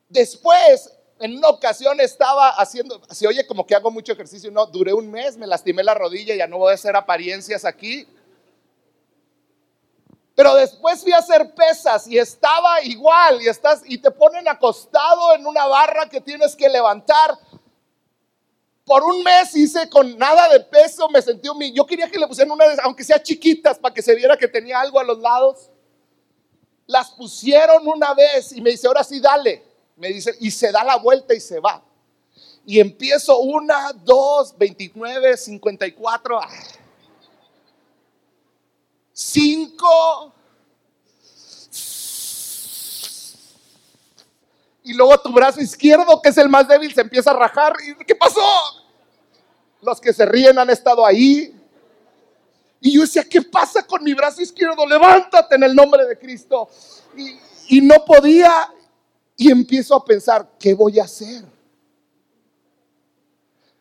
[0.09, 4.93] Después, en una ocasión estaba haciendo, se oye como que hago mucho ejercicio, no, duré
[4.93, 8.07] un mes, me lastimé la rodilla, ya no voy a hacer apariencias aquí.
[10.35, 15.33] Pero después fui a hacer pesas y estaba igual y estás y te ponen acostado
[15.33, 17.37] en una barra que tienes que levantar
[18.85, 21.75] por un mes hice con nada de peso, me sentí humilde.
[21.75, 24.79] Yo quería que le pusieran unas, aunque sea chiquitas, para que se viera que tenía
[24.79, 25.71] algo a los lados.
[26.85, 29.63] Las pusieron una vez y me dice, ahora sí, dale.
[29.95, 31.83] Me dice, y se da la vuelta y se va.
[32.63, 36.39] Y empiezo una, dos, 29, 54,
[39.13, 40.34] 5,
[44.85, 47.73] Y luego tu brazo izquierdo, que es el más débil, se empieza a rajar.
[47.83, 48.39] ¿Y qué pasó?
[49.81, 51.59] Los que se ríen han estado ahí.
[52.79, 54.85] Y yo decía, ¿qué pasa con mi brazo izquierdo?
[54.85, 56.69] Levántate en el nombre de Cristo.
[57.67, 58.71] Y, no podía.
[59.35, 61.43] Y empiezo a pensar, ¿qué voy a hacer?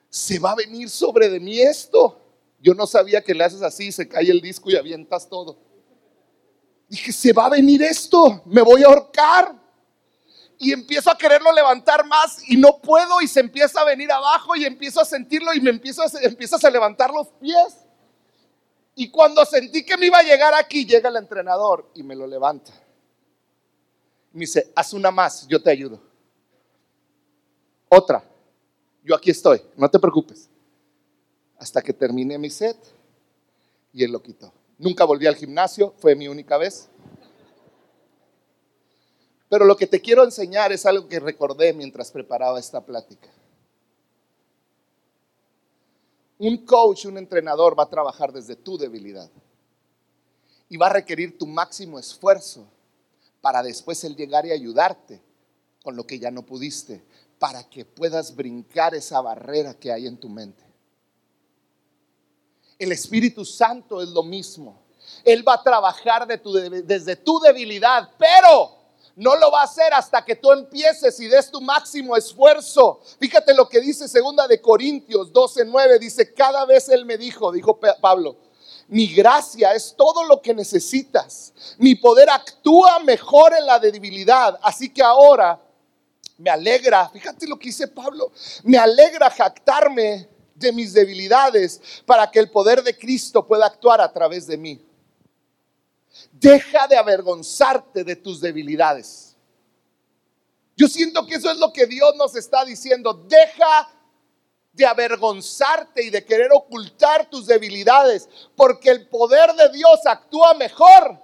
[0.08, 2.18] ¿Se va a venir sobre de mí esto?
[2.60, 5.58] Yo no sabía que le haces así, se cae el disco y avientas todo.
[6.88, 9.63] Dije, se va a venir esto, me voy a ahorcar
[10.58, 14.56] y empiezo a quererlo levantar más y no puedo y se empieza a venir abajo
[14.56, 17.84] y empiezo a sentirlo y me empiezo a, empiezas a levantar los pies.
[18.94, 22.26] Y cuando sentí que me iba a llegar aquí, llega el entrenador y me lo
[22.26, 22.72] levanta.
[24.32, 26.00] Me dice, haz una más, yo te ayudo.
[27.88, 28.24] Otra,
[29.02, 30.48] yo aquí estoy, no te preocupes.
[31.58, 32.76] Hasta que terminé mi set
[33.92, 34.52] y él lo quitó.
[34.78, 36.88] Nunca volví al gimnasio, fue mi única vez.
[39.54, 43.28] Pero lo que te quiero enseñar es algo que recordé mientras preparaba esta plática.
[46.40, 49.30] Un coach, un entrenador va a trabajar desde tu debilidad
[50.68, 52.66] y va a requerir tu máximo esfuerzo
[53.40, 55.22] para después él llegar y ayudarte
[55.84, 57.04] con lo que ya no pudiste,
[57.38, 60.64] para que puedas brincar esa barrera que hay en tu mente.
[62.76, 64.82] El Espíritu Santo es lo mismo.
[65.22, 68.73] Él va a trabajar desde tu debilidad, pero
[69.16, 73.00] no lo va a hacer hasta que tú empieces y des tu máximo esfuerzo.
[73.20, 77.78] Fíjate lo que dice segunda de Corintios 12:9 dice, "Cada vez él me dijo", dijo
[78.00, 78.36] Pablo,
[78.88, 81.52] "Mi gracia es todo lo que necesitas.
[81.78, 85.60] Mi poder actúa mejor en la debilidad, así que ahora
[86.36, 88.32] me alegra, fíjate lo que dice Pablo,
[88.64, 94.12] me alegra jactarme de mis debilidades para que el poder de Cristo pueda actuar a
[94.12, 94.80] través de mí.
[96.32, 99.36] Deja de avergonzarte de tus debilidades.
[100.76, 103.14] Yo siento que eso es lo que Dios nos está diciendo.
[103.14, 103.88] Deja
[104.72, 111.20] de avergonzarte y de querer ocultar tus debilidades, porque el poder de Dios actúa mejor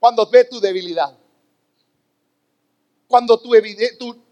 [0.00, 1.16] cuando ve tu debilidad.
[3.06, 3.52] Cuando tú,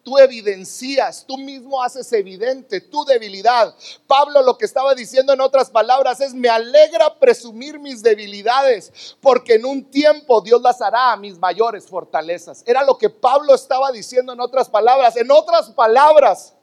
[0.02, 3.74] tú, evidencias, tú mismo haces evidente tu debilidad.
[4.06, 9.54] Pablo lo que estaba diciendo en otras palabras es, me alegra presumir mis debilidades, porque
[9.54, 12.62] en un tiempo Dios las hará a mis mayores fortalezas.
[12.66, 15.16] Era lo que Pablo estaba diciendo en otras palabras.
[15.16, 16.54] En otras palabras,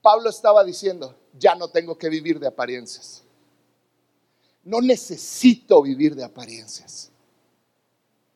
[0.00, 3.22] Pablo estaba diciendo, ya no tengo que vivir de apariencias.
[4.64, 7.11] No necesito vivir de apariencias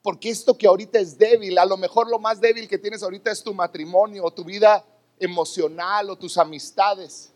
[0.06, 3.32] porque esto que ahorita es débil, a lo mejor lo más débil que tienes ahorita
[3.32, 4.84] es tu matrimonio o tu vida
[5.18, 7.32] emocional o tus amistades.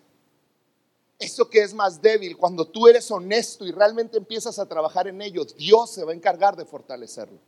[1.19, 5.21] Eso que es más débil, cuando tú eres honesto y realmente empiezas a trabajar en
[5.21, 7.41] ello, Dios se va a encargar de fortalecerlo.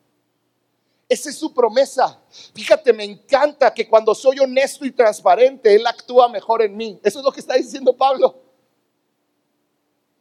[1.09, 2.21] Esa es su promesa.
[2.53, 6.99] Fíjate, me encanta que cuando soy honesto y transparente, Él actúa mejor en mí.
[7.01, 8.43] Eso es lo que está diciendo Pablo.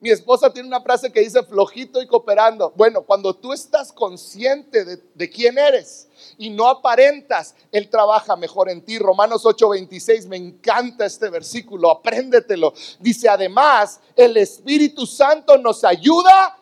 [0.01, 2.73] Mi esposa tiene una frase que dice flojito y cooperando.
[2.75, 4.83] Bueno, cuando tú estás consciente
[5.13, 6.09] de, quién eres
[6.39, 8.97] y no aparentas, Él trabaja mejor en ti.
[8.97, 12.73] Romanos 8:26, me encanta este versículo, apréndetelo.
[12.99, 16.57] Dice, además, el Espíritu Santo nos ayuda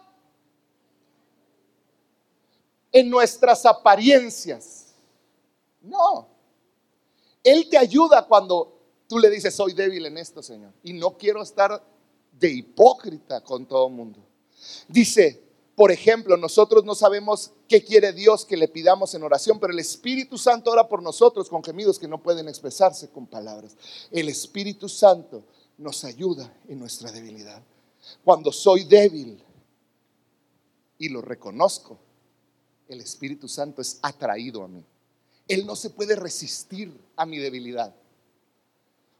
[2.91, 4.87] en nuestras apariencias.
[5.79, 6.27] No,
[7.41, 11.41] Él te ayuda cuando tú le dices, soy débil en esto, Señor, y no quiero
[11.41, 11.81] estar
[12.39, 14.19] de hipócrita con todo el mundo.
[14.87, 15.43] Dice,
[15.75, 19.79] por ejemplo, nosotros no sabemos qué quiere Dios que le pidamos en oración, pero el
[19.79, 23.77] Espíritu Santo ora por nosotros con gemidos que no pueden expresarse con palabras.
[24.11, 25.45] El Espíritu Santo
[25.77, 27.63] nos ayuda en nuestra debilidad.
[28.23, 29.41] Cuando soy débil
[30.97, 31.97] y lo reconozco,
[32.89, 34.83] el Espíritu Santo es atraído a mí.
[35.47, 37.95] Él no se puede resistir a mi debilidad.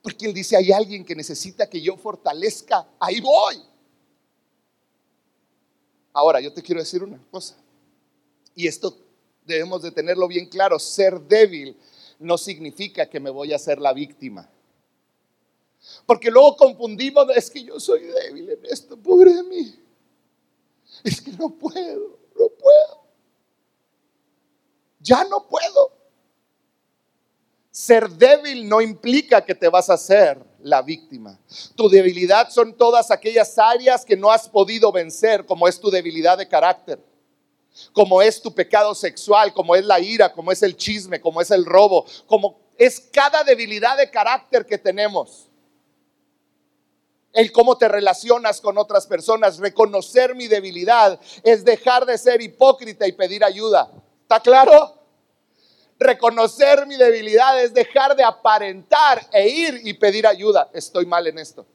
[0.02, 3.62] Porque Él dice, hay alguien que necesita que yo fortalezca, ahí voy.
[6.14, 7.56] Ahora, yo te quiero decir una cosa,
[8.56, 8.98] y esto
[9.46, 11.78] debemos de tenerlo bien claro, ser débil
[12.20, 14.50] no significa que me voy a ser la víctima.
[16.06, 19.80] Porque luego confundimos, es que yo soy débil en esto, pobre de mí.
[21.04, 23.04] Es que no puedo, no puedo.
[25.00, 25.99] Ya no puedo.
[27.80, 31.39] Ser débil no implica que te vas a ser la víctima.
[31.78, 36.38] Tu debilidad son todas aquellas áreas que no has podido vencer, como es tu debilidad
[36.38, 37.00] de carácter,
[37.94, 41.52] como es tu pecado sexual, como es la ira, como es el chisme, como es
[41.52, 45.48] el robo, como es cada debilidad de carácter que tenemos.
[47.32, 53.08] El cómo te relacionas con otras personas, reconocer mi debilidad es dejar de ser hipócrita
[53.08, 53.89] y pedir ayuda.
[54.24, 54.99] ¿Está claro?
[56.00, 60.70] Reconocer mi debilidad es dejar de aparentar e ir y pedir ayuda.
[60.74, 61.66] Estoy mal en esto.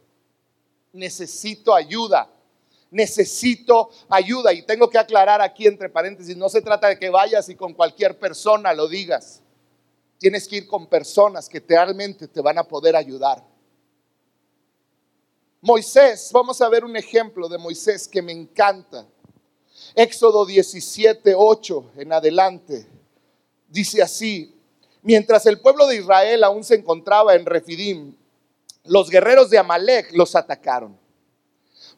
[0.94, 2.30] Necesito ayuda.
[2.90, 4.54] Necesito ayuda.
[4.54, 7.74] Y tengo que aclarar aquí entre paréntesis, no se trata de que vayas y con
[7.74, 9.42] cualquier persona lo digas.
[10.16, 13.44] Tienes que ir con personas que realmente te van a poder ayudar.
[15.60, 19.06] Moisés, vamos a ver un ejemplo de Moisés que me encanta.
[19.94, 23.03] Éxodo 17, 8 en adelante
[23.74, 24.54] dice así,
[25.02, 28.14] mientras el pueblo de Israel aún se encontraba en Refidim,
[28.84, 30.96] los guerreros de Amalek los atacaron.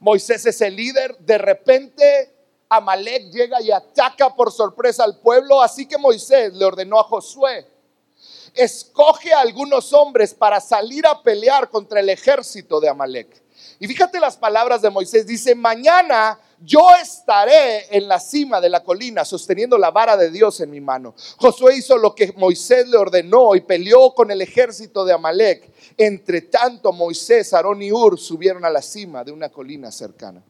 [0.00, 2.34] Moisés es el líder, de repente
[2.70, 7.66] Amalek llega y ataca por sorpresa al pueblo, así que Moisés le ordenó a Josué,
[8.54, 13.42] escoge a algunos hombres para salir a pelear contra el ejército de Amalek.
[13.78, 18.82] Y fíjate las palabras de Moisés, dice, mañana yo estaré en la cima de la
[18.82, 21.14] colina sosteniendo la vara de Dios en mi mano.
[21.36, 25.70] Josué hizo lo que Moisés le ordenó y peleó con el ejército de Amalek.
[25.96, 30.42] Entre tanto, Moisés, Aarón y Ur subieron a la cima de una colina cercana.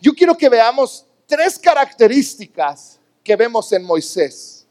[0.00, 4.66] Yo quiero que veamos tres características que vemos en Moisés.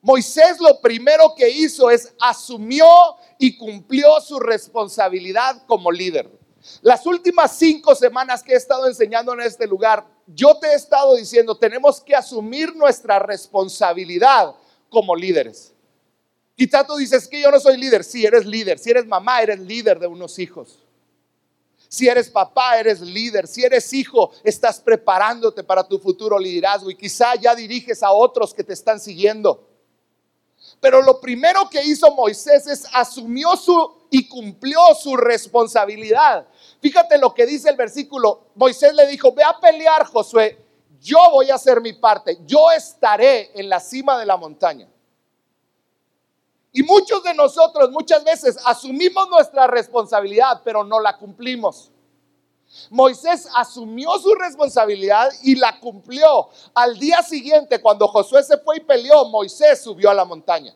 [0.00, 2.86] Moisés lo primero que hizo es asumió
[3.38, 6.30] y cumplió su responsabilidad como líder.
[6.82, 11.16] Las últimas cinco semanas que he estado enseñando en este lugar, yo te he estado
[11.16, 14.54] diciendo, tenemos que asumir nuestra responsabilidad
[14.88, 15.74] como líderes.
[16.56, 18.02] Quizá tú dices que yo no soy líder.
[18.02, 18.78] Si eres líder.
[18.78, 20.80] Si eres mamá, eres líder de unos hijos.
[21.88, 23.46] Si eres papá, eres líder.
[23.46, 28.52] Si eres hijo, estás preparándote para tu futuro liderazgo y quizá ya diriges a otros
[28.52, 29.68] que te están siguiendo.
[30.80, 36.46] Pero lo primero que hizo Moisés es asumió su y cumplió su responsabilidad.
[36.80, 38.46] Fíjate lo que dice el versículo.
[38.54, 40.64] Moisés le dijo, ve a pelear, Josué.
[41.00, 42.38] Yo voy a hacer mi parte.
[42.44, 44.88] Yo estaré en la cima de la montaña.
[46.72, 51.90] Y muchos de nosotros muchas veces asumimos nuestra responsabilidad, pero no la cumplimos.
[52.90, 56.48] Moisés asumió su responsabilidad y la cumplió.
[56.74, 60.74] Al día siguiente, cuando Josué se fue y peleó, Moisés subió a la montaña.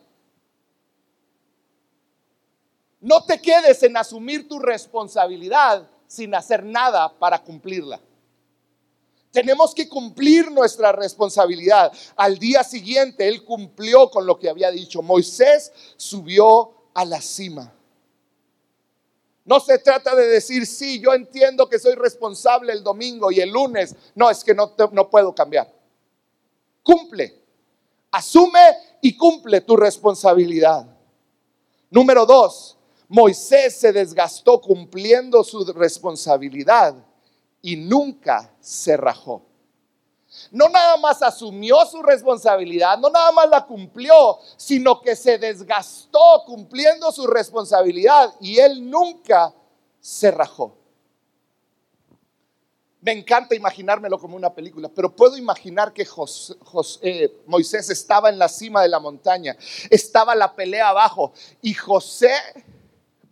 [3.02, 8.00] No te quedes en asumir tu responsabilidad sin hacer nada para cumplirla.
[9.32, 11.92] Tenemos que cumplir nuestra responsabilidad.
[12.14, 15.02] Al día siguiente él cumplió con lo que había dicho.
[15.02, 17.72] Moisés subió a la cima.
[19.44, 23.50] No se trata de decir, sí, yo entiendo que soy responsable el domingo y el
[23.50, 23.96] lunes.
[24.14, 25.72] No, es que no, no puedo cambiar.
[26.84, 27.42] Cumple.
[28.12, 30.86] Asume y cumple tu responsabilidad.
[31.90, 32.76] Número dos,
[33.12, 36.94] Moisés se desgastó cumpliendo su responsabilidad
[37.60, 39.42] y nunca se rajó.
[40.50, 46.42] No nada más asumió su responsabilidad, no nada más la cumplió, sino que se desgastó
[46.46, 49.52] cumpliendo su responsabilidad y él nunca
[50.00, 50.74] se rajó.
[53.02, 56.08] Me encanta imaginármelo como una película, pero puedo imaginar que
[57.02, 59.54] eh, Moisés estaba en la cima de la montaña,
[59.90, 62.32] estaba la pelea abajo y José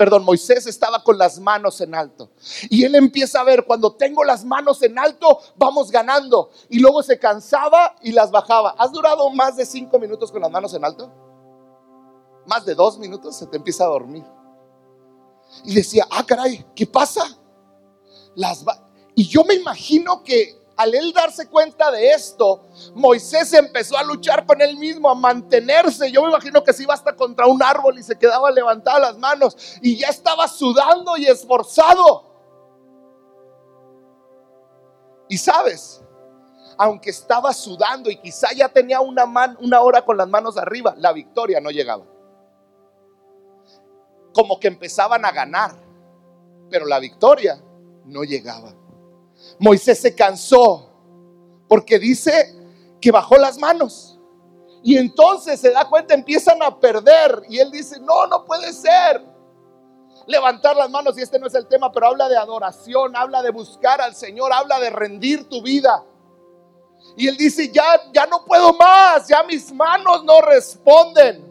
[0.01, 2.30] perdón, Moisés estaba con las manos en alto.
[2.70, 6.48] Y él empieza a ver, cuando tengo las manos en alto, vamos ganando.
[6.70, 8.74] Y luego se cansaba y las bajaba.
[8.78, 11.12] ¿Has durado más de cinco minutos con las manos en alto?
[12.46, 14.24] Más de dos minutos se te empieza a dormir.
[15.64, 17.36] Y decía, ah, caray, ¿qué pasa?
[18.36, 18.64] Las
[19.14, 22.64] y yo me imagino que al él darse cuenta de esto,
[22.95, 26.11] Moisés empezó a luchar con él mismo, a mantenerse.
[26.11, 29.18] Yo me imagino que se iba hasta contra un árbol y se quedaba levantado las
[29.18, 32.24] manos y ya estaba sudando y esforzado.
[35.28, 36.03] Y sabes,
[36.78, 39.26] aunque estaba sudando y quizá ya tenía una,
[39.61, 42.07] una hora con las manos arriba, la victoria no llegaba.
[44.33, 45.72] Como que empezaban a ganar,
[46.70, 47.62] pero la victoria
[48.07, 48.80] no llegaba.
[49.61, 50.90] Moisés se cansó
[51.68, 52.56] porque dice
[53.00, 54.18] que bajó las manos.
[54.82, 57.42] Y entonces se da cuenta, empiezan a perder.
[57.48, 59.22] Y él dice, no, no puede ser.
[60.26, 63.50] Levantar las manos, y este no es el tema, pero habla de adoración, habla de
[63.50, 66.04] buscar al Señor, habla de rendir tu vida.
[67.16, 67.84] Y él dice, ya,
[68.14, 71.49] ya no puedo más, ya mis manos no responden.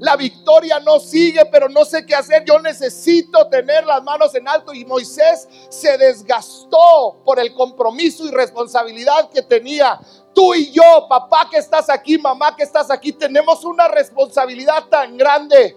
[0.00, 2.44] La victoria no sigue, pero no sé qué hacer.
[2.44, 4.72] Yo necesito tener las manos en alto.
[4.72, 9.98] Y Moisés se desgastó por el compromiso y responsabilidad que tenía.
[10.34, 15.16] Tú y yo, papá que estás aquí, mamá que estás aquí, tenemos una responsabilidad tan
[15.16, 15.76] grande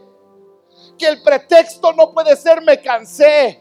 [0.98, 3.60] que el pretexto no puede ser me cansé.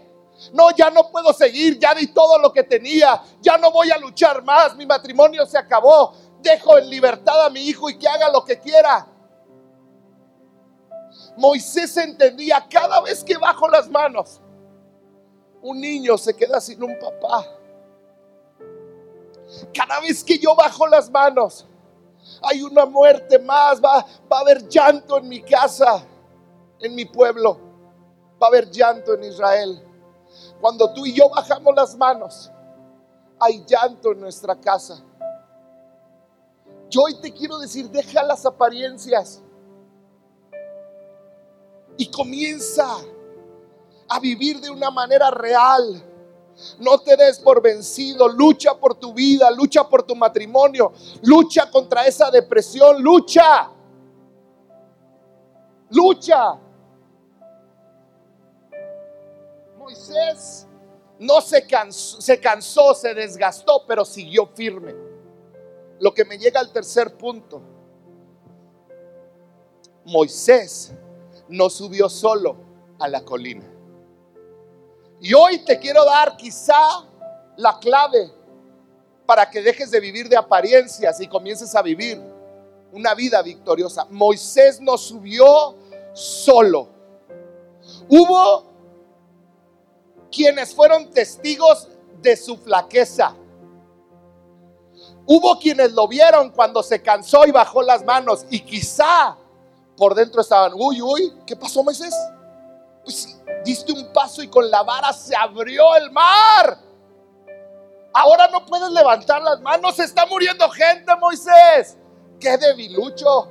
[0.52, 3.98] No, ya no puedo seguir, ya di todo lo que tenía, ya no voy a
[3.98, 8.30] luchar más, mi matrimonio se acabó, dejo en libertad a mi hijo y que haga
[8.30, 9.06] lo que quiera.
[11.40, 14.42] Moisés entendía cada vez que bajo las manos,
[15.62, 17.46] un niño se queda sin un papá.
[19.72, 21.66] Cada vez que yo bajo las manos,
[22.42, 26.04] hay una muerte más, va, va a haber llanto en mi casa,
[26.78, 27.58] en mi pueblo,
[28.40, 29.82] va a haber llanto en Israel.
[30.60, 32.50] Cuando tú y yo bajamos las manos,
[33.38, 35.02] hay llanto en nuestra casa.
[36.90, 39.42] Yo hoy te quiero decir, deja las apariencias
[42.00, 42.96] y comienza
[44.08, 46.02] a vivir de una manera real.
[46.78, 52.06] No te des por vencido, lucha por tu vida, lucha por tu matrimonio, lucha contra
[52.06, 53.70] esa depresión, lucha.
[55.90, 56.58] Lucha.
[59.76, 60.66] Moisés
[61.18, 64.94] no se cansó, se desgastó, pero siguió firme.
[65.98, 67.60] Lo que me llega al tercer punto.
[70.06, 70.94] Moisés
[71.50, 72.56] no subió solo
[72.98, 73.64] a la colina.
[75.20, 76.78] Y hoy te quiero dar quizá
[77.56, 78.32] la clave
[79.26, 82.20] para que dejes de vivir de apariencias y comiences a vivir
[82.92, 84.06] una vida victoriosa.
[84.10, 85.76] Moisés no subió
[86.12, 86.88] solo.
[88.08, 88.70] Hubo
[90.32, 91.88] quienes fueron testigos
[92.20, 93.34] de su flaqueza.
[95.26, 99.36] Hubo quienes lo vieron cuando se cansó y bajó las manos y quizá
[100.00, 102.14] por dentro estaban, uy, uy, ¿qué pasó Moisés?
[103.04, 106.78] Pues diste un paso y con la vara se abrió el mar.
[108.14, 111.98] Ahora no puedes levantar las manos, se está muriendo gente, Moisés.
[112.40, 113.50] Qué debilucho.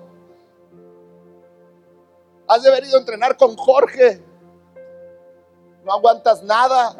[2.47, 4.19] Has de haber ido a entrenar con Jorge.
[5.83, 6.95] No aguantas nada.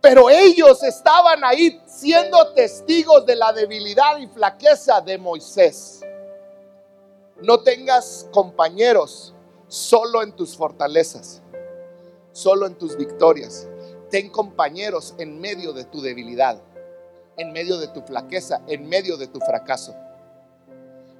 [0.00, 6.00] Pero ellos estaban ahí siendo testigos de la debilidad y flaqueza de Moisés.
[7.44, 9.34] No tengas compañeros
[9.68, 11.42] solo en tus fortalezas,
[12.32, 13.68] solo en tus victorias.
[14.10, 16.62] Ten compañeros en medio de tu debilidad,
[17.36, 19.94] en medio de tu flaqueza, en medio de tu fracaso.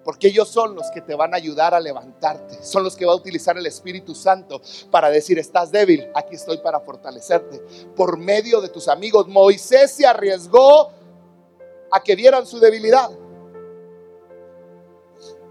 [0.02, 2.62] Porque ellos son los que te van a ayudar a levantarte.
[2.64, 6.56] Son los que va a utilizar el Espíritu Santo para decir, estás débil, aquí estoy
[6.56, 7.58] para fortalecerte.
[7.94, 9.28] Por medio de tus amigos.
[9.28, 10.90] Moisés se arriesgó
[11.92, 13.10] a que vieran su debilidad.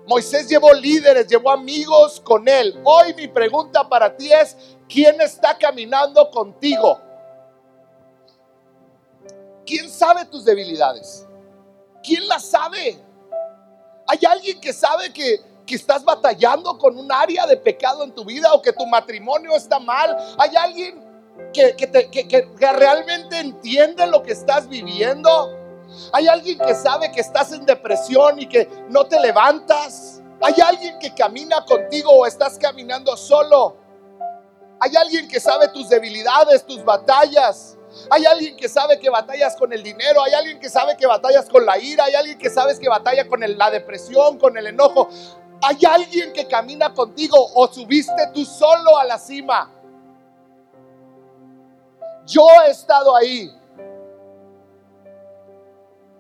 [0.06, 2.80] Moisés llevó líderes, llevó amigos con él.
[2.84, 4.58] Hoy mi pregunta para ti es,
[4.90, 7.00] ¿quién está caminando contigo?
[9.66, 11.26] ¿Quién sabe tus debilidades?
[12.04, 12.98] ¿Quién las sabe?
[14.08, 18.26] ¿Hay alguien que sabe que, que estás batallando con un área de pecado en tu
[18.26, 20.18] vida o que tu matrimonio está mal?
[20.38, 21.02] ¿Hay alguien
[21.54, 25.63] que, que realmente entiende lo que estás viviendo?
[26.12, 30.22] Hay alguien que sabe que estás en depresión y que no te levantas.
[30.42, 33.78] Hay alguien que camina contigo o estás caminando solo.
[34.80, 37.78] Hay alguien que sabe tus debilidades, tus batallas.
[38.10, 40.22] Hay alguien que sabe que batallas con el dinero.
[40.24, 42.06] Hay alguien que sabe que batallas con la ira.
[42.06, 45.10] Hay alguien que sabe que batalla con la depresión, con el enojo.
[45.62, 49.72] Hay alguien que camina contigo o subiste tú solo a la cima.
[52.26, 53.50] Yo he estado ahí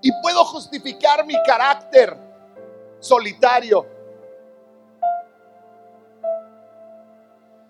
[0.03, 2.15] y puedo justificar mi carácter
[2.99, 3.87] solitario.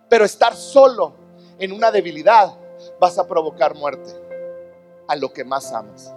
[0.09, 1.13] Pero estar solo
[1.59, 2.57] en una debilidad
[2.99, 4.11] vas a provocar muerte
[5.07, 6.11] a lo que más amas.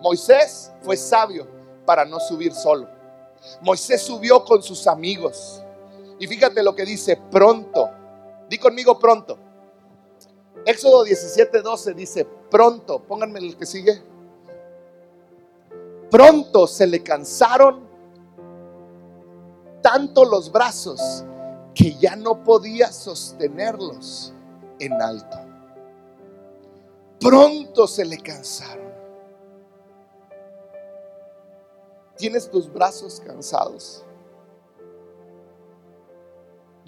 [0.00, 1.46] Moisés fue sabio
[1.86, 2.88] para no subir solo.
[3.60, 5.62] Moisés subió con sus amigos.
[6.18, 7.90] Y fíjate lo que dice, pronto.
[8.48, 9.38] Di conmigo pronto.
[10.66, 12.98] Éxodo 17:12 dice, pronto.
[13.04, 14.09] Pónganme el que sigue
[16.10, 17.88] pronto se le cansaron
[19.82, 21.24] tanto los brazos
[21.74, 24.34] que ya no podía sostenerlos
[24.78, 25.38] en alto.
[27.20, 28.90] Pronto se le cansaron.
[32.16, 34.04] ¿Tienes tus brazos cansados?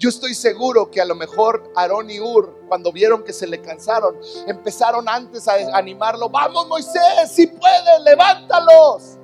[0.03, 3.61] Yo estoy seguro que a lo mejor Aarón y Ur, cuando vieron que se le
[3.61, 6.27] cansaron, empezaron antes a animarlo.
[6.27, 9.17] Vamos Moisés, si puedes, levántalos.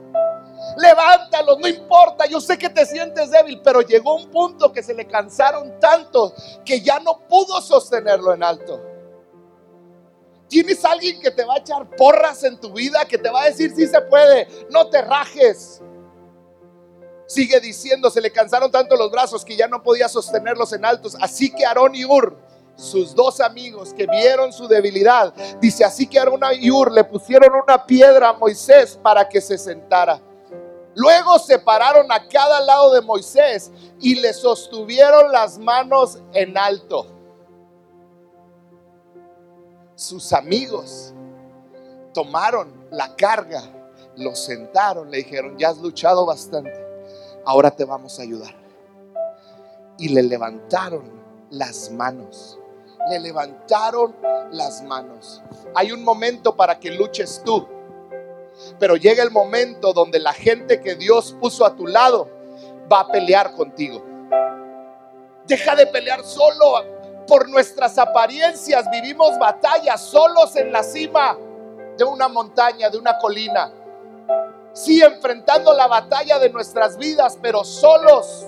[0.77, 4.93] Levántalos, no importa, yo sé que te sientes débil, pero llegó un punto que se
[4.93, 8.81] le cansaron tanto que ya no pudo sostenerlo en alto.
[10.47, 13.45] Tienes alguien que te va a echar porras en tu vida, que te va a
[13.47, 15.81] decir si se puede, no te rajes.
[17.29, 21.15] Sigue diciendo, se le cansaron tanto los brazos que ya no podía sostenerlos en altos.
[21.21, 22.35] Así que Aarón y Ur,
[22.75, 27.51] sus dos amigos que vieron su debilidad, dice, así que Aarón y Ur le pusieron
[27.63, 30.19] una piedra a Moisés para que se sentara.
[30.95, 37.05] Luego se pararon a cada lado de Moisés y le sostuvieron las manos en alto.
[39.93, 41.13] Sus amigos
[42.11, 43.61] tomaron la carga,
[44.15, 46.88] lo sentaron, le dijeron, ya has luchado bastante
[47.49, 48.53] ahora te vamos a ayudar.
[49.97, 51.03] Y le levantaron
[51.49, 52.59] las manos.
[53.09, 54.15] Le levantaron
[54.51, 55.41] las manos.
[55.73, 57.67] Hay un momento para que luches tú.
[58.77, 62.29] Pero llega el momento donde la gente que Dios puso a tu lado
[62.91, 64.03] va a pelear contigo.
[65.47, 66.99] Deja de pelear solo.
[67.27, 71.37] por nuestras apariencias vivimos batallas solos en la cima
[71.95, 73.71] de una montaña, de una colina.
[74.79, 78.45] Sí, enfrentando la batalla de nuestras vidas, pero solos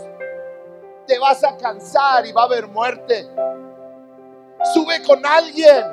[1.05, 3.27] te vas a cansar y va a haber muerte.
[4.73, 5.83] Sube con alguien.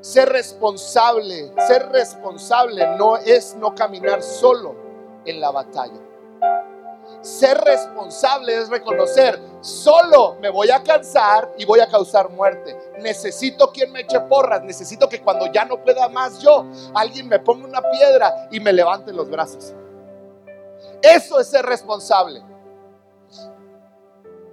[0.00, 4.74] Ser responsable, ser responsable no es no caminar solo
[5.24, 6.00] en la batalla.
[7.22, 12.74] Ser responsable es reconocer, solo me voy a cansar y voy a causar muerte.
[13.00, 16.64] Necesito quien me eche porras, necesito que cuando ya no pueda más yo,
[16.94, 19.74] alguien me ponga una piedra y me levante los brazos.
[21.02, 22.42] Eso es ser responsable.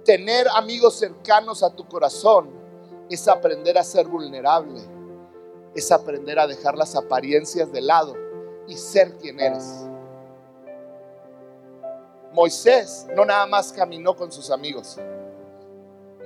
[0.04, 2.50] Tener amigos cercanos a tu corazón
[3.08, 4.80] es aprender a ser vulnerable,
[5.74, 8.14] es aprender a dejar las apariencias de lado
[8.66, 9.86] y ser quien eres.
[12.32, 14.98] Moisés no nada más caminó con sus amigos.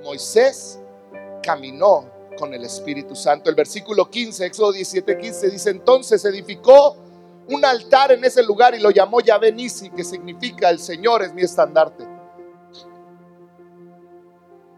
[0.03, 0.79] Moisés
[1.41, 2.05] caminó
[2.37, 3.49] con el Espíritu Santo.
[3.49, 6.97] El versículo 15, Éxodo 17, 15 dice, entonces edificó
[7.49, 11.33] un altar en ese lugar y lo llamó Yahvé Nisi, que significa el Señor es
[11.33, 12.07] mi estandarte.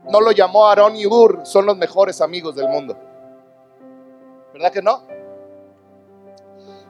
[0.09, 2.97] No lo llamó Aarón y Ur, son los mejores amigos del mundo.
[4.53, 5.03] ¿Verdad que no?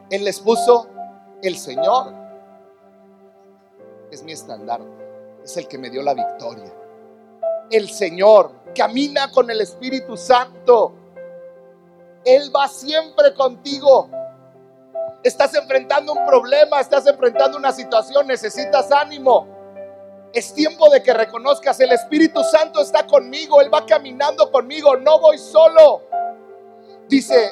[0.10, 0.88] Él les puso
[1.42, 2.25] el Señor
[4.16, 4.88] es mi estandarte,
[5.44, 6.74] es el que me dio la victoria.
[7.70, 10.94] El Señor camina con el Espíritu Santo.
[12.24, 14.10] Él va siempre contigo.
[15.24, 19.48] Estás enfrentando un problema, estás enfrentando una situación, necesitas ánimo.
[20.34, 25.20] Es tiempo de que reconozcas, el Espíritu Santo está conmigo, Él va caminando conmigo, no
[25.20, 26.02] voy solo.
[27.08, 27.52] Dice,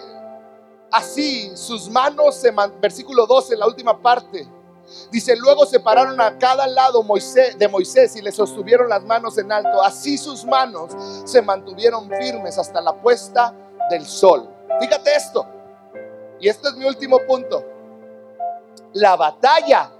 [0.91, 2.51] así sus manos, se
[2.81, 4.47] versículo 12, la última parte,
[5.11, 7.03] Dice, luego separaron a cada lado
[7.57, 9.81] de Moisés y le sostuvieron las manos en alto.
[9.83, 10.91] Así sus manos
[11.25, 13.53] se mantuvieron firmes hasta la puesta
[13.89, 14.49] del sol.
[14.79, 15.45] Fíjate esto.
[16.39, 17.63] Y este es mi último punto.
[18.93, 19.91] La batalla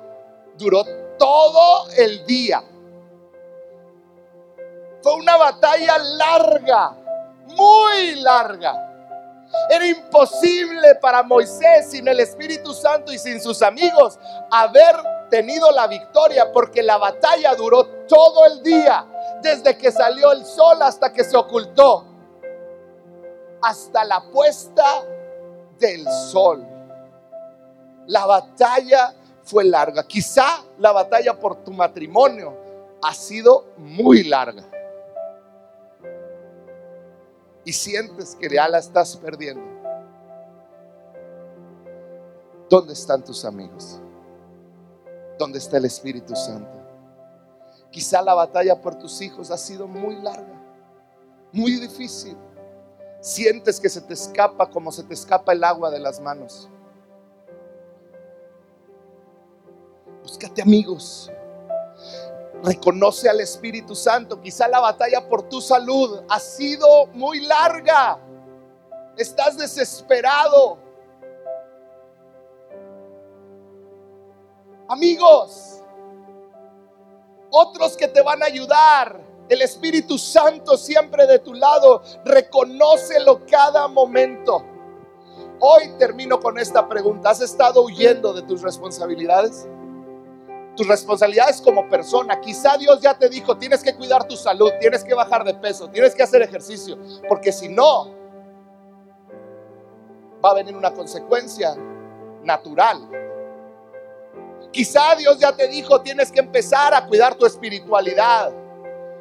[0.58, 0.84] duró
[1.18, 2.64] todo el día.
[5.02, 6.96] Fue una batalla larga,
[7.48, 8.93] muy larga.
[9.70, 14.20] Era imposible para Moisés sin el Espíritu Santo y sin sus amigos
[14.52, 14.96] haber
[15.30, 19.06] tenido la victoria porque la batalla duró todo el día,
[19.42, 22.06] desde que salió el sol hasta que se ocultó,
[23.62, 24.84] hasta la puesta
[25.80, 26.66] del sol.
[28.08, 30.04] La batalla fue larga.
[30.04, 32.58] Quizá la batalla por tu matrimonio
[33.02, 34.73] ha sido muy larga
[37.66, 39.64] y sientes que ya la estás perdiendo,
[42.70, 44.00] ¿dónde están tus amigos?
[45.38, 46.78] ¿Dónde está el Espíritu Santo?
[47.90, 50.62] Quizá la batalla por tus hijos ha sido muy larga,
[51.52, 52.38] muy difícil.
[53.22, 56.70] Sientes que se te escapa como se te escapa el agua de las manos.
[60.24, 61.32] Búscate amigos
[62.64, 64.40] Reconoce al Espíritu Santo.
[64.40, 68.18] Quizá la batalla por tu salud ha sido muy larga.
[69.18, 70.78] Estás desesperado.
[74.88, 75.82] Amigos,
[77.52, 79.20] otros que te van a ayudar.
[79.50, 82.02] El Espíritu Santo siempre de tu lado.
[82.24, 84.64] Reconócelo cada momento.
[85.60, 87.32] Hoy termino con esta pregunta.
[87.32, 89.68] ¿Has estado huyendo de tus responsabilidades?
[90.76, 92.40] Tus responsabilidades como persona.
[92.40, 95.90] Quizá Dios ya te dijo, tienes que cuidar tu salud, tienes que bajar de peso,
[95.90, 96.98] tienes que hacer ejercicio,
[97.28, 98.14] porque si no,
[100.44, 101.76] va a venir una consecuencia
[102.44, 103.10] natural.
[104.72, 108.52] Quizá Dios ya te dijo, tienes que empezar a cuidar tu espiritualidad,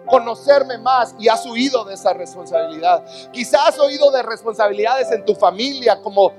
[0.07, 3.05] conocerme más y has huido de esa responsabilidad.
[3.30, 6.32] Quizá has oído de responsabilidades en tu familia, como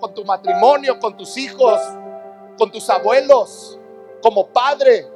[0.00, 1.78] con tu matrimonio, con tus hijos,
[2.56, 3.77] con tus abuelos
[4.22, 5.06] como padre.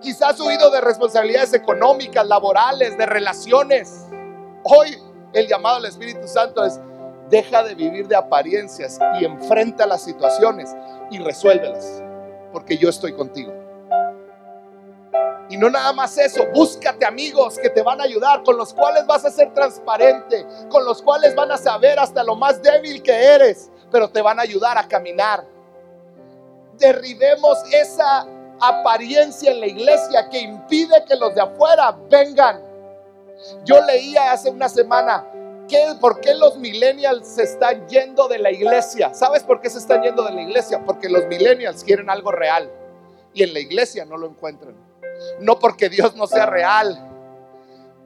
[0.00, 4.06] Quizás huido de responsabilidades económicas, laborales, de relaciones.
[4.64, 4.98] Hoy
[5.32, 6.80] el llamado al Espíritu Santo es,
[7.30, 10.74] deja de vivir de apariencias y enfrenta las situaciones
[11.10, 12.02] y resuélvelas,
[12.52, 13.52] porque yo estoy contigo.
[15.48, 19.06] Y no nada más eso, búscate amigos que te van a ayudar, con los cuales
[19.06, 23.12] vas a ser transparente, con los cuales van a saber hasta lo más débil que
[23.12, 25.44] eres, pero te van a ayudar a caminar
[26.78, 28.26] derribemos esa
[28.60, 32.62] apariencia en la iglesia que impide que los de afuera vengan.
[33.64, 35.26] Yo leía hace una semana
[35.68, 39.12] que por qué los millennials se están yendo de la iglesia.
[39.14, 40.84] ¿Sabes por qué se están yendo de la iglesia?
[40.84, 42.70] Porque los millennials quieren algo real
[43.34, 44.74] y en la iglesia no lo encuentran.
[45.40, 47.08] No porque Dios no sea real,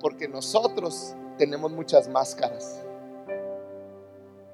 [0.01, 2.86] Porque nosotros tenemos muchas máscaras.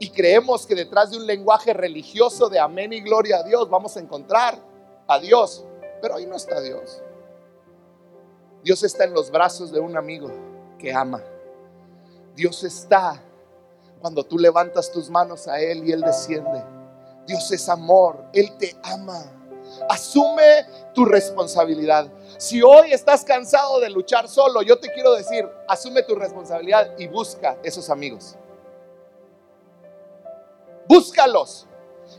[0.03, 3.97] Y creemos que detrás de un lenguaje religioso de amén y gloria a Dios vamos
[3.97, 4.59] a encontrar
[5.07, 5.65] a Dios.
[6.01, 7.01] Pero ahí no está Dios.
[8.65, 10.29] Dios está en los brazos de un amigo
[10.77, 11.23] que ama.
[12.35, 13.23] Dios está
[14.01, 16.65] cuando tú levantas tus manos a Él y Él desciende.
[17.25, 19.23] Dios es amor, Él te ama.
[19.89, 22.13] Asume tu responsabilidad.
[22.39, 27.07] Si hoy estás cansado de luchar solo, yo te quiero decir, asume tu responsabilidad y
[27.07, 28.37] busca esos amigos.
[30.93, 31.67] Búscalos.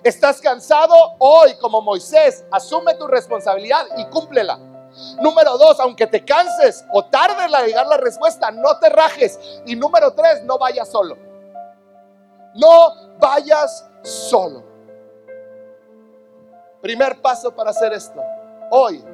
[0.04, 0.96] ¿Estás cansado?
[1.20, 4.58] Hoy, como Moisés, asume tu responsabilidad y cúmplela.
[5.22, 9.40] Número dos, aunque te canses o tardes en llegar la respuesta, no te rajes.
[9.68, 11.16] Y número tres, no vayas solo.
[12.56, 14.64] No vayas solo.
[16.82, 18.24] Primer paso para hacer esto.
[18.72, 19.06] Hoy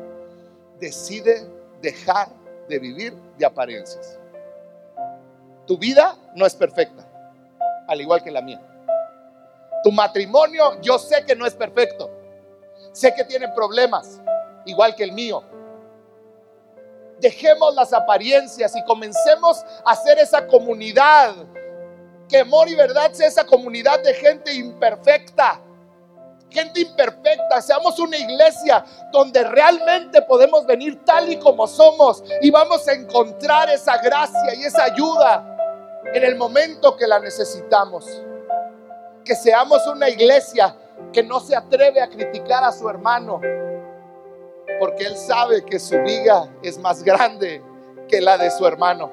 [0.80, 1.52] decide
[1.82, 2.30] dejar
[2.70, 4.18] de vivir de apariencias.
[5.68, 7.06] Tu vida no es perfecta,
[7.90, 8.69] al igual que la mía.
[9.84, 12.10] Tu matrimonio yo sé que no es perfecto.
[12.92, 14.20] Sé que tiene problemas,
[14.66, 15.44] igual que el mío.
[17.20, 21.34] Dejemos las apariencias y comencemos a hacer esa comunidad.
[22.28, 25.62] Que amor y verdad sea esa comunidad de gente imperfecta
[26.50, 32.88] gente imperfecta, seamos una iglesia donde realmente podemos venir tal y como somos y vamos
[32.88, 35.46] a encontrar esa gracia y esa ayuda
[36.14, 38.06] en el momento que la necesitamos.
[39.30, 40.76] Que seamos una iglesia
[41.14, 43.40] que no se atreve a criticar a su hermano,
[44.80, 47.62] porque él sabe que su viga es más grande
[48.08, 49.12] que la de su hermano.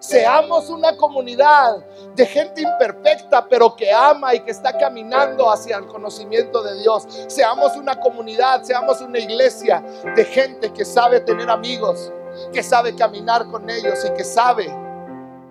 [0.00, 1.82] Seamos una comunidad
[2.14, 7.06] de gente imperfecta, pero que ama y que está caminando hacia el conocimiento de Dios.
[7.28, 9.82] Seamos una comunidad, seamos una iglesia
[10.14, 12.12] de gente que sabe tener amigos,
[12.52, 14.70] que sabe caminar con ellos y que sabe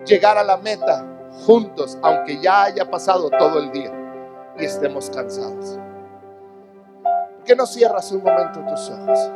[0.06, 1.08] llegar a la meta
[1.46, 3.92] juntos, aunque ya haya pasado todo el día
[4.58, 5.78] y estemos cansados.
[7.02, 9.30] ¿Por qué no cierras un momento tus ojos?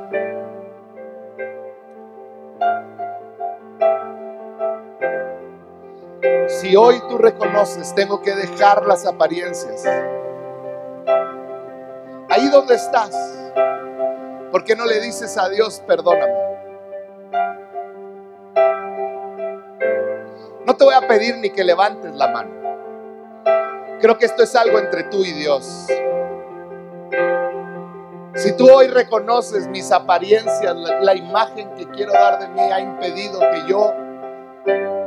[6.60, 9.84] Si hoy tú reconoces, tengo que dejar las apariencias.
[12.28, 13.14] Ahí donde estás,
[14.50, 16.45] ¿por qué no le dices a Dios, perdóname?
[20.66, 22.50] No te voy a pedir ni que levantes la mano.
[24.00, 25.86] Creo que esto es algo entre tú y Dios.
[28.34, 32.80] Si tú hoy reconoces mis apariencias, la, la, imagen que quiero dar de mí ha
[32.80, 33.94] impedido que yo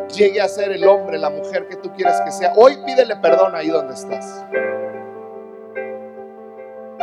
[0.07, 2.53] llegue a ser el hombre, la mujer que tú quieres que sea.
[2.55, 4.45] Hoy pídele perdón ahí donde estás.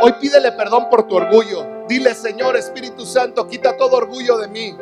[0.01, 1.85] Hoy pídele perdón por tu orgullo.
[1.89, 4.77] Dile, Señor Espíritu Santo, quita todo orgullo de mí.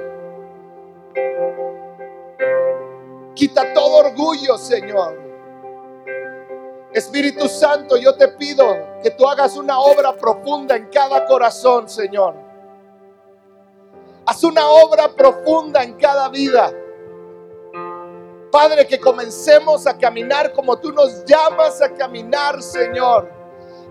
[3.34, 5.24] Quita todo orgullo, Señor.
[6.92, 8.64] Espíritu Santo, yo te pido
[9.02, 12.36] que tú hagas una obra profunda en cada corazón, Señor.
[14.24, 16.72] Haz una obra profunda en cada vida.
[18.52, 23.28] Padre, que comencemos a caminar como tú nos llamas a caminar, Señor.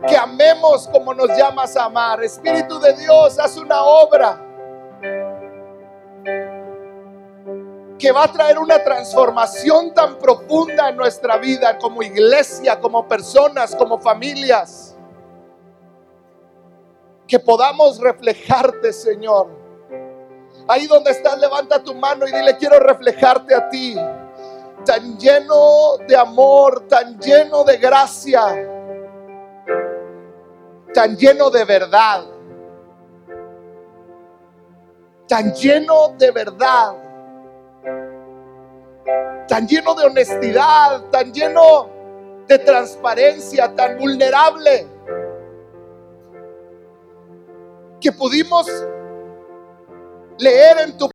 [0.08, 2.24] Que amemos como nos llamas a amar.
[2.24, 4.43] Espíritu de Dios, haz una obra
[8.04, 13.74] que va a traer una transformación tan profunda en nuestra vida como iglesia, como personas,
[13.78, 14.98] como familias.
[17.26, 19.48] Que podamos reflejarte, Señor.
[20.68, 23.96] Ahí donde estás, levanta tu mano y dile, quiero reflejarte a ti
[24.86, 28.70] tan lleno de amor, tan lleno de gracia,
[30.94, 32.26] tan lleno de verdad,
[35.26, 37.03] tan lleno de verdad,
[39.54, 41.88] tan lleno de honestidad, tan lleno
[42.48, 44.88] de transparencia, tan vulnerable,
[48.02, 48.66] que pudimos
[50.40, 51.08] leer en tu